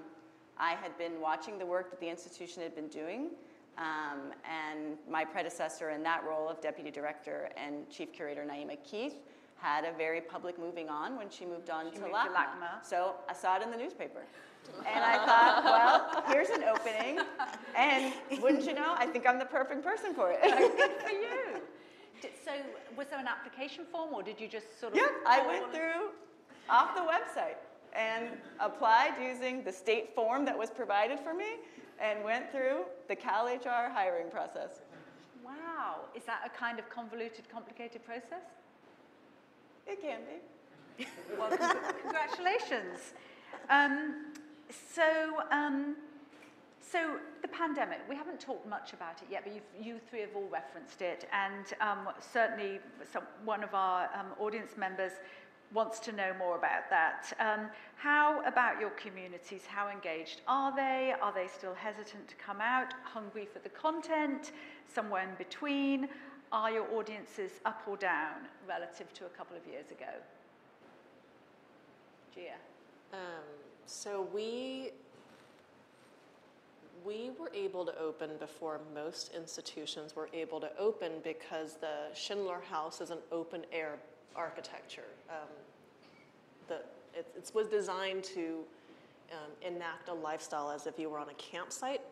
[0.58, 3.28] I had been watching the work that the institution had been doing,
[3.78, 9.20] um, and my predecessor in that role of Deputy Director and Chief Curator, Naima Keith,
[9.60, 12.34] had a very public moving on when she moved on to moved to LACMA.
[12.34, 12.84] LACMA.
[12.84, 14.22] So I saw it in the newspaper.
[14.86, 17.18] And I thought, well, here's an opening.
[17.76, 20.40] And wouldn't you know, I think I'm the perfect person for it.
[20.42, 21.60] good for you.
[22.44, 22.52] So,
[22.96, 24.98] was there an application form, or did you just sort of?
[24.98, 26.10] Yep, I went through
[26.68, 27.56] off the website
[27.94, 28.28] and
[28.60, 31.56] applied using the state form that was provided for me
[31.98, 34.82] and went through the Cal HR hiring process.
[35.42, 38.44] Wow, is that a kind of convoluted, complicated process?
[39.90, 40.20] It can
[40.98, 41.06] be.
[41.36, 41.50] Well,
[42.02, 43.14] congratulations.
[43.68, 44.26] Um,
[44.70, 45.96] so, um,
[46.80, 49.52] so the pandemic, we haven't talked much about it yet, but
[49.84, 52.78] you three have all referenced it, and um, certainly
[53.12, 55.12] some, one of our um, audience members
[55.74, 57.32] wants to know more about that.
[57.40, 59.62] Um, how about your communities?
[59.66, 61.14] How engaged are they?
[61.20, 64.52] Are they still hesitant to come out, hungry for the content,
[64.86, 66.08] somewhere in between?
[66.52, 70.10] Are your audiences up or down relative to a couple of years ago?
[72.36, 72.54] Jia.
[73.12, 73.44] Um,
[73.86, 74.90] so we
[77.04, 82.60] we were able to open before most institutions were able to open because the Schindler
[82.68, 83.98] House is an open air
[84.36, 85.08] architecture.
[85.30, 85.48] Um,
[86.68, 86.74] the,
[87.18, 88.58] it, it was designed to
[89.32, 92.02] um, enact a lifestyle as if you were on a campsite.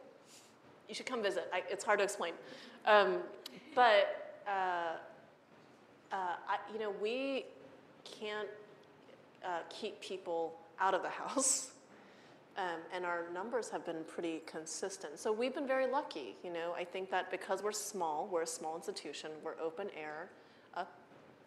[0.88, 1.48] You should come visit.
[1.52, 2.32] I, it's hard to explain,
[2.86, 3.18] um,
[3.74, 4.17] but
[4.48, 4.96] uh,
[6.10, 7.44] uh, I, you know we
[8.04, 8.48] can't
[9.44, 11.70] uh, keep people out of the house.
[12.56, 15.16] Um, and our numbers have been pretty consistent.
[15.16, 16.34] So we've been very lucky.
[16.42, 20.28] You know, I think that because we're small, we're a small institution, we're open air,
[20.74, 20.82] uh,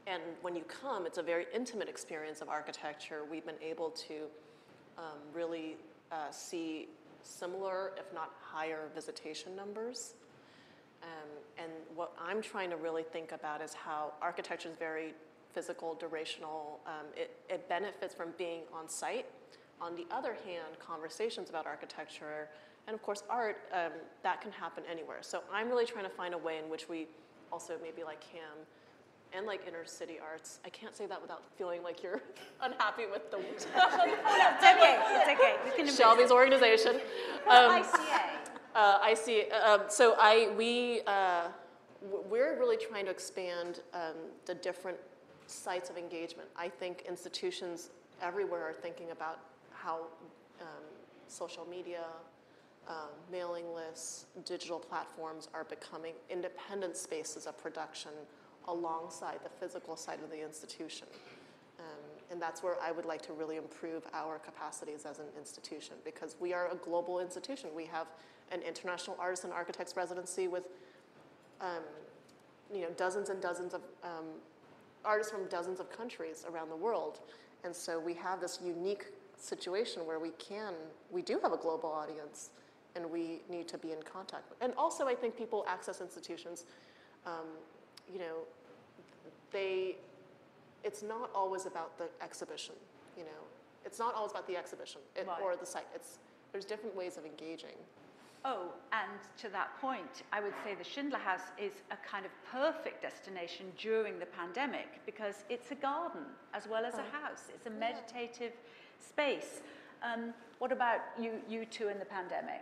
[0.08, 3.22] and when you come, it's a very intimate experience of architecture.
[3.30, 4.14] We've been able to
[4.98, 5.76] um, really
[6.12, 6.88] uh, see
[7.24, 10.14] similar, if not higher, visitation numbers.
[12.32, 15.14] I'm trying to really think about is how architecture is very
[15.54, 16.80] physical, durational.
[16.88, 19.26] Um, it, it benefits from being on site.
[19.82, 22.48] On the other hand, conversations about architecture
[22.88, 23.92] and, of course, art, um,
[24.24, 25.18] that can happen anywhere.
[25.20, 27.08] So I'm really trying to find a way in which we
[27.52, 28.64] also maybe like CAAM
[29.34, 30.62] and like inner city arts.
[30.66, 32.22] I can't say that without feeling like you're
[32.62, 35.00] unhappy with the It's okay.
[35.10, 35.56] It's okay.
[35.66, 36.96] We can Shelby's organization.
[37.50, 38.22] Um, ICA.
[38.76, 39.48] uh, I see.
[39.52, 41.48] Uh, um, so I we uh,
[42.02, 44.98] we're really trying to expand um, the different
[45.46, 46.50] sites of engagement.
[46.56, 47.90] I think institutions
[48.22, 49.40] everywhere are thinking about
[49.72, 50.08] how
[50.62, 50.68] um,
[51.28, 52.04] social media,
[52.88, 58.12] um, mailing lists, digital platforms are becoming independent spaces of production
[58.68, 61.08] alongside the physical side of the institution.
[61.80, 61.86] Um,
[62.32, 66.36] and that's where I would like to really improve our capacities as an institution because
[66.40, 67.70] we are a global institution.
[67.76, 68.08] We have
[68.52, 70.64] an international artists and architects residency with
[71.62, 71.84] um,
[72.74, 74.26] you know, dozens and dozens of um,
[75.06, 77.20] artists from dozens of countries around the world.
[77.64, 79.06] And so we have this unique
[79.38, 80.74] situation where we can,
[81.12, 82.50] we do have a global audience
[82.96, 84.62] and we need to be in contact with.
[84.62, 86.66] And also, I think people access institutions,
[87.26, 87.48] um,
[88.12, 88.36] you know,
[89.52, 89.96] they,
[90.84, 92.76] it's not always about the exhibition,
[93.18, 93.30] you know,
[93.86, 95.42] it's not always about the exhibition it, Right.
[95.42, 95.88] or the site.
[95.96, 96.20] It's,
[96.52, 97.76] there's different ways of engaging.
[98.44, 102.32] Oh, and to that point, I would say the Schindler House is a kind of
[102.52, 106.24] perfect destination during the pandemic because it's a garden
[106.54, 107.44] as well as a house.
[107.54, 108.54] It's a meditative
[109.00, 109.62] space.
[110.02, 112.62] Um, what about you, you two in the pandemic?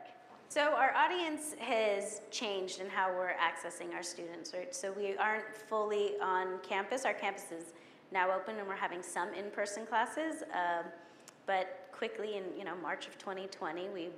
[0.50, 4.74] So our audience has changed in how we're accessing our students, right?
[4.76, 7.06] So we aren't fully on campus.
[7.06, 7.66] Our campus is
[8.12, 10.44] now open, and we're having some in-person classes.
[10.52, 10.86] Um,
[11.46, 14.10] but quickly, in you know March of 2020, we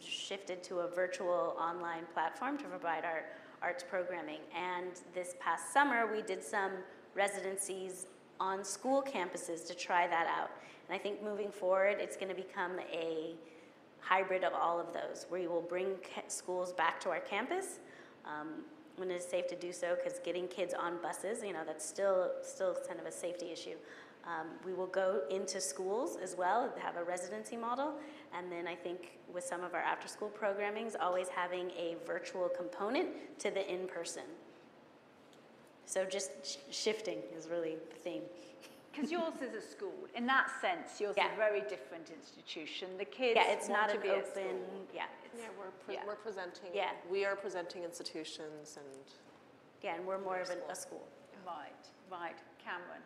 [0.00, 3.24] shifted to a virtual online platform to provide our
[3.62, 4.40] arts programming.
[4.56, 6.72] And this past summer, we did some
[7.14, 8.06] residencies
[8.38, 10.50] on school campuses to try that out.
[10.88, 13.34] And I think moving forward, it's going to become a
[14.00, 15.96] hybrid of all of those, where you will bring
[16.28, 17.80] schools back to our campus
[18.24, 18.64] um,
[18.96, 22.30] when it's safe to do so, because getting kids on buses, you know, that's still
[22.42, 23.76] still kind of a safety issue.
[24.26, 27.94] Um, we will go into schools as well, have a residency model,
[28.36, 33.38] and then I think with some of our after-school programmings, always having a virtual component
[33.40, 34.24] to the in-person.
[35.86, 38.22] So just sh- shifting is really the theme.
[38.92, 39.94] Because yours is a school.
[40.14, 42.90] In that sense, yours is a very different institution.
[42.98, 44.30] The kids Yeah, it's want not to an be at open.
[44.32, 44.86] school.
[44.94, 45.02] Yeah,
[45.36, 46.00] Yeah, we're, pre- yeah.
[46.06, 46.90] we're presenting, Yeah.
[47.10, 49.04] we are presenting institutions and
[49.82, 51.06] yeah, and we're more of an, a school.
[51.46, 51.72] Right,
[52.10, 52.36] right.
[52.62, 53.00] Cameron.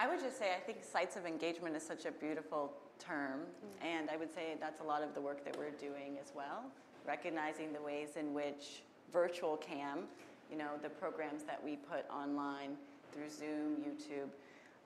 [0.00, 3.40] I would just say I think sites of engagement is such a beautiful term,
[3.82, 6.62] and I would say that's a lot of the work that we're doing as well,
[7.06, 8.80] recognizing the ways in which
[9.12, 10.04] virtual CAAM,
[10.50, 12.78] you know, the programs that we put online
[13.12, 14.30] through Zoom, YouTube,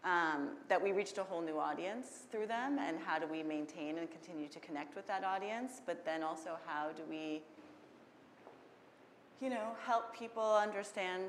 [0.03, 3.99] um, that we reached a whole new audience through them, and how do we maintain
[3.99, 7.41] and continue to connect with that audience, but then also how do we
[9.41, 11.25] you know, help people understand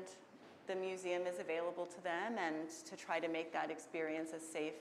[0.66, 4.74] the museum is available to them and to try to make that experience as safe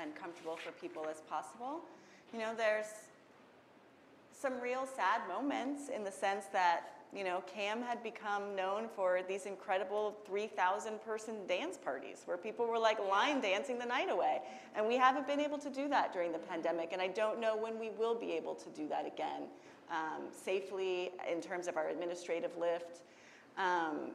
[0.00, 1.80] and comfortable for people as possible.
[2.32, 2.86] You know, there's
[4.32, 9.20] some real sad moments in the sense that, you know, CAAM had become known for
[9.28, 14.40] these incredible 3,000 person dance parties where people were like line dancing the night away.
[14.74, 17.56] And we haven't been able to do that during the pandemic, and I don't know
[17.56, 19.42] when we will be able to do that again
[19.90, 23.02] um, safely in terms of our administrative lift.
[23.58, 24.12] Um,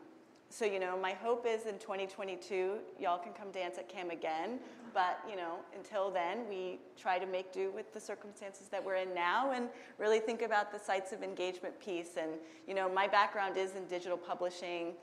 [0.49, 4.59] so, you know, my hope is in 2022, y'all can come dance at CAAM again.
[4.93, 8.95] But, you know, until then, we try to make do with the circumstances that we're
[8.95, 12.17] in now and really think about the sites of engagement piece.
[12.17, 12.31] And,
[12.65, 14.93] you know, my background is in digital publishing.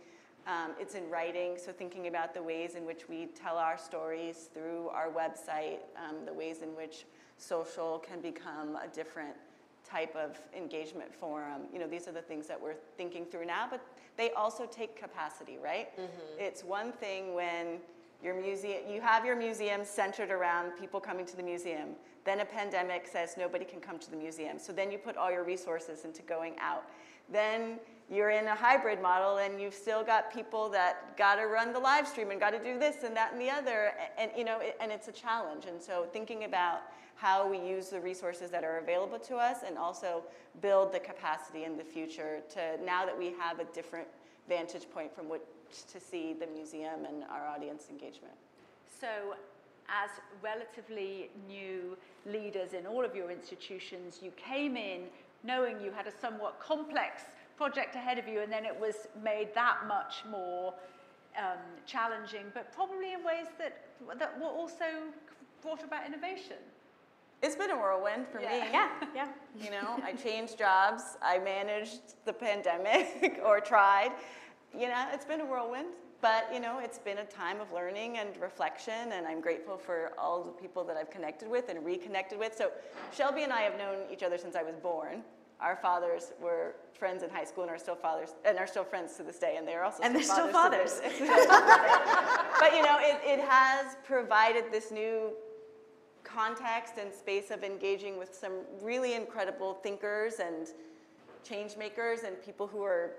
[0.46, 4.48] Um, it's in writing, so thinking about the ways in which we tell our stories
[4.52, 7.06] through our website, um, the ways in which
[7.38, 9.34] social can become a different
[9.88, 11.62] type of engagement forum.
[11.72, 13.80] You know, these are the things that we're thinking through now, but
[14.16, 15.94] they also take capacity, right?
[15.96, 16.38] Mm-hmm.
[16.38, 17.78] It's one thing when
[18.22, 21.90] your museum, you have your museum centered around people coming to the museum.
[22.24, 24.58] Then a pandemic says nobody can come to the museum.
[24.58, 26.84] So then you put all your resources into going out.
[27.30, 27.78] Then
[28.10, 31.78] you're in a hybrid model and you've still got people that got to run the
[31.78, 34.44] live stream and got to do this and that and the other and, and you
[34.44, 36.82] know it, and it's a challenge and so thinking about
[37.16, 40.22] how we use the resources that are available to us and also
[40.60, 44.08] build the capacity in the future to now that we have a different
[44.48, 45.42] vantage point from which
[45.92, 48.34] to see the museum and our audience engagement
[49.00, 49.34] So,
[49.88, 50.10] as
[50.42, 55.02] relatively new leaders in all of your institutions, you came in
[55.42, 57.22] knowing you had a somewhat complex
[57.56, 60.74] project ahead of you, and then it was made that much more
[61.38, 63.84] um, challenging, but probably in ways that,
[64.18, 64.84] that were also
[65.62, 66.56] brought about innovation.
[67.44, 69.28] It's been a whirlwind for me Yeah, yeah.
[69.64, 74.10] You know, I changed jobs, I managed the pandemic or tried.
[74.76, 75.88] You know, it's been a whirlwind,
[76.20, 80.12] but you know, it's been a time of learning and reflection, and I'm grateful for
[80.18, 82.56] all the people that I've connected with and reconnected with.
[82.56, 82.72] So,
[83.16, 85.22] Shelby and I have known each other since I was born.
[85.60, 89.16] Our fathers were friends in high school and are still fathers and are still friends
[89.18, 91.00] to this day, and they are also And they're still to this-
[92.58, 95.30] but you know, it, it has provided this new
[96.24, 98.52] context and space of engaging with some
[98.82, 100.68] really incredible thinkers and
[101.44, 103.12] change makers and people who are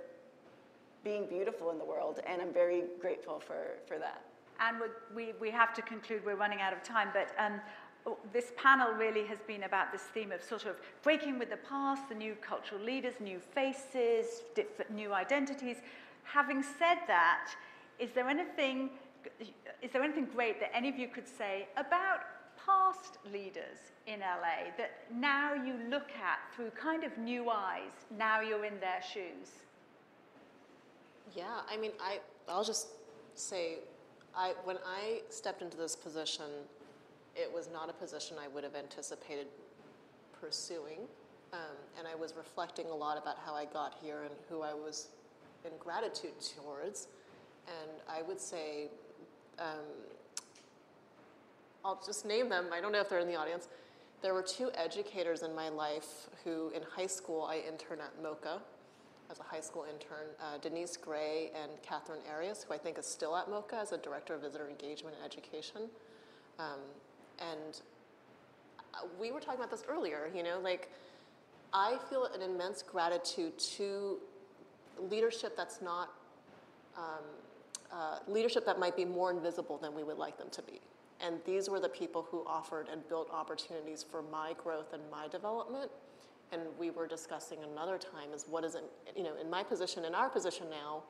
[1.03, 2.19] being beautiful in the world.
[2.27, 4.21] And I'm very grateful for, for that.
[4.59, 4.77] And
[5.15, 7.61] we, we have to conclude, we're running out of time, but um,
[8.33, 12.09] this panel really has been about this theme of sort of breaking with the past,
[12.09, 15.77] the new cultural leaders, new faces, different new identities.
[16.23, 17.49] Having said that,
[17.99, 18.91] is there anything,
[19.81, 22.21] is there anything great that any of you could say about
[22.65, 28.41] past leaders in LA that now you look at through kind of new eyes, now
[28.41, 29.61] you're in their shoes?
[31.35, 32.87] Yeah, I mean, I, I'll just
[33.35, 33.79] say,
[34.35, 36.45] I, when I stepped into this position,
[37.35, 39.47] it was not a position I would have anticipated
[40.39, 40.99] pursuing.
[41.53, 44.73] Um, and I was reflecting a lot about how I got here and who I
[44.73, 45.09] was
[45.63, 47.07] in gratitude towards.
[47.67, 48.89] And I would say,
[49.59, 49.85] um,
[51.85, 53.67] I'll just name them, I don't know if they're in the audience.
[54.23, 58.59] There were two educators in my life who, in high school, I interned at MOCA
[59.29, 63.05] as a high school intern, uh, Denise Gray and Catherine Arias, who I think is
[63.05, 65.83] still at MOCA as a director of visitor engagement and education.
[66.57, 66.79] Um,
[67.39, 67.81] and
[68.95, 70.89] uh, we were talking about this earlier, you know, like
[71.71, 74.17] I feel an immense gratitude to
[74.97, 76.09] leadership that's not
[76.97, 77.03] um,
[77.91, 80.79] uh, leadership that might be more invisible than we would like them to be.
[81.21, 85.27] And these were the people who offered and built opportunities for my growth and my
[85.27, 85.89] development.
[86.51, 88.83] And we were discussing another time is what is it,
[89.15, 91.03] you know, in my position, in our position now,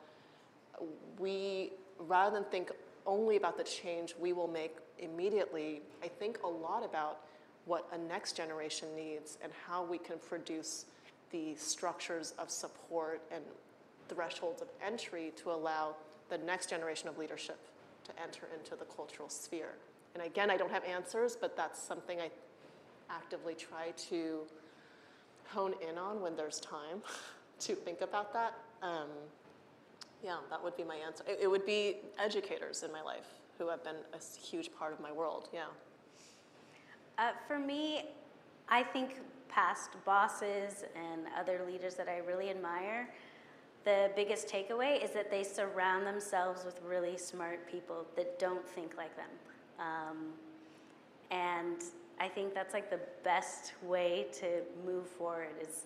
[1.19, 2.71] we, rather than think
[3.05, 7.19] only about the change we will make immediately, I think a lot about
[7.65, 10.85] what a next generation needs and how we can produce
[11.31, 13.43] the structures of support and
[14.07, 15.95] thresholds of entry to allow
[16.29, 17.59] the next generation of leadership
[18.05, 19.75] to enter into the cultural sphere.
[20.15, 22.31] And again, I don't have answers, but that's something I
[23.09, 24.39] actively try to
[25.49, 27.03] hone in on when there's time
[27.59, 28.53] to think about that.
[28.81, 29.09] Um,
[30.23, 31.23] yeah, that would be my answer.
[31.27, 34.99] It, it would be educators in my life who have been a huge part of
[34.99, 35.49] my world.
[35.53, 35.65] Yeah.
[37.17, 38.05] Uh, for me,
[38.69, 39.17] I think
[39.49, 43.09] past bosses and other leaders that I really admire,
[43.83, 48.97] the biggest takeaway is that they surround themselves with really smart people that don't think
[48.97, 49.29] like them.
[49.79, 50.33] Um,
[51.31, 51.83] and
[52.19, 55.83] I think that's like the best way to move forward is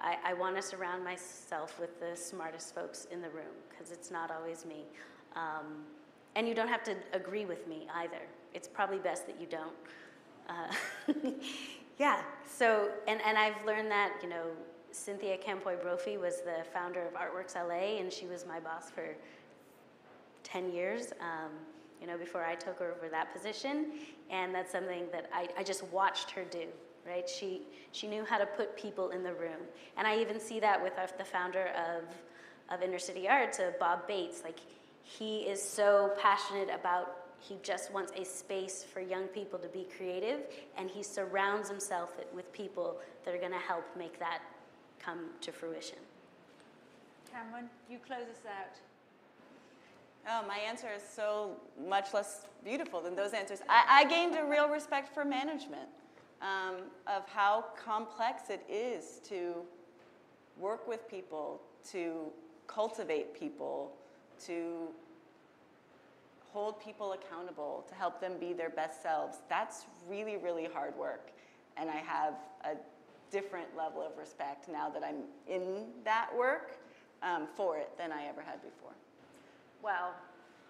[0.00, 4.10] I, I want to surround myself with the smartest folks in the room because it's
[4.10, 4.84] not always me.
[5.34, 5.84] Um,
[6.34, 8.20] and you don't have to agree with me either.
[8.54, 9.72] It's probably best that you don't.
[10.48, 11.12] Uh,
[11.98, 14.44] yeah, so, and, and I've learned that, you know,
[14.92, 18.90] Cynthia Campoy Brophy was the founder of Arts for LA, and she was my boss
[18.90, 19.14] for
[20.42, 21.50] 10 years, um,
[22.00, 23.92] you know, before I took over that position.
[24.30, 26.66] And that's something that I, I just watched her do,
[27.06, 27.28] right?
[27.28, 29.60] She, she knew how to put people in the room.
[29.96, 32.04] And I even see that with the founder of,
[32.74, 34.42] of Inner City Arts, uh, Bob Bates.
[34.44, 34.60] Like,
[35.02, 39.86] he is so passionate about he just wants a space for young people to be
[39.96, 40.40] creative
[40.76, 44.40] and he surrounds himself with people that are going to help make that
[44.98, 45.98] come to fruition
[47.30, 48.74] cameron you close us out
[50.28, 51.56] Oh, my answer is so
[51.88, 53.60] much less beautiful than those answers.
[53.68, 55.88] I, I gained a real respect for management,
[56.42, 59.54] um, of how complex it is to
[60.58, 61.60] work with people,
[61.92, 62.32] to
[62.66, 63.92] cultivate people,
[64.46, 64.88] to
[66.52, 69.38] hold people accountable, to help them be their best selves.
[69.48, 71.30] That's really, really hard work.
[71.76, 72.74] And I have a
[73.30, 76.72] different level of respect now that I'm in that work
[77.22, 78.92] um, for it than I ever had before.
[79.82, 80.14] Well,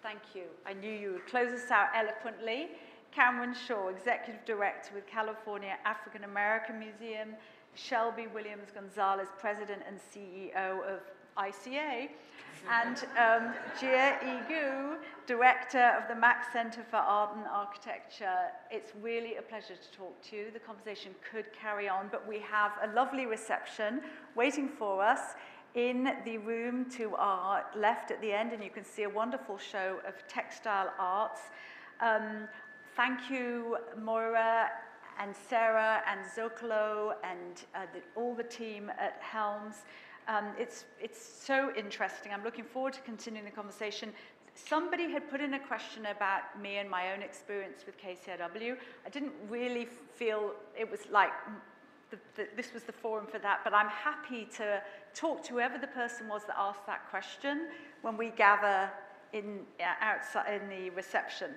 [0.02, 0.42] thank you.
[0.66, 2.68] I knew you would close us out eloquently.
[3.12, 7.30] Cameron Shaw, Executive Director with California African American Museum,
[7.74, 11.00] Shelby Williams Gonzalez, President and CEO of
[11.38, 12.08] ICA,
[12.70, 14.96] and um, Jia Yi Gu,
[15.26, 18.50] Director of the MAK Center for Art and Architecture.
[18.70, 20.50] It's really a pleasure to talk to you.
[20.52, 24.00] The conversation could carry on, but we have a lovely reception
[24.34, 25.34] waiting for us
[25.76, 29.58] in the room to our left at the end, and you can see a wonderful
[29.58, 31.42] show of textile arts.
[32.00, 32.48] Um,
[32.96, 34.70] thank you, Moira
[35.20, 39.84] and Sarah and Zócalo and uh, the, all the team at Helms.
[40.28, 42.32] Um, it's, it's so interesting.
[42.32, 44.12] I'm looking forward to continuing the conversation.
[44.54, 48.76] Somebody had put in a question about me and my own experience with KCRW.
[49.04, 51.32] I didn't really feel it was like
[52.10, 54.80] the, the, this was the forum for that, but I'm happy to
[55.14, 57.68] talk to whoever the person was that asked that question
[58.02, 58.90] when we gather
[59.32, 61.50] in, uh, outside in the reception.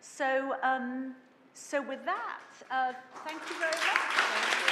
[0.00, 1.14] So, um,
[1.54, 2.40] so with that,
[2.70, 2.92] uh,
[3.24, 4.65] thank you very much.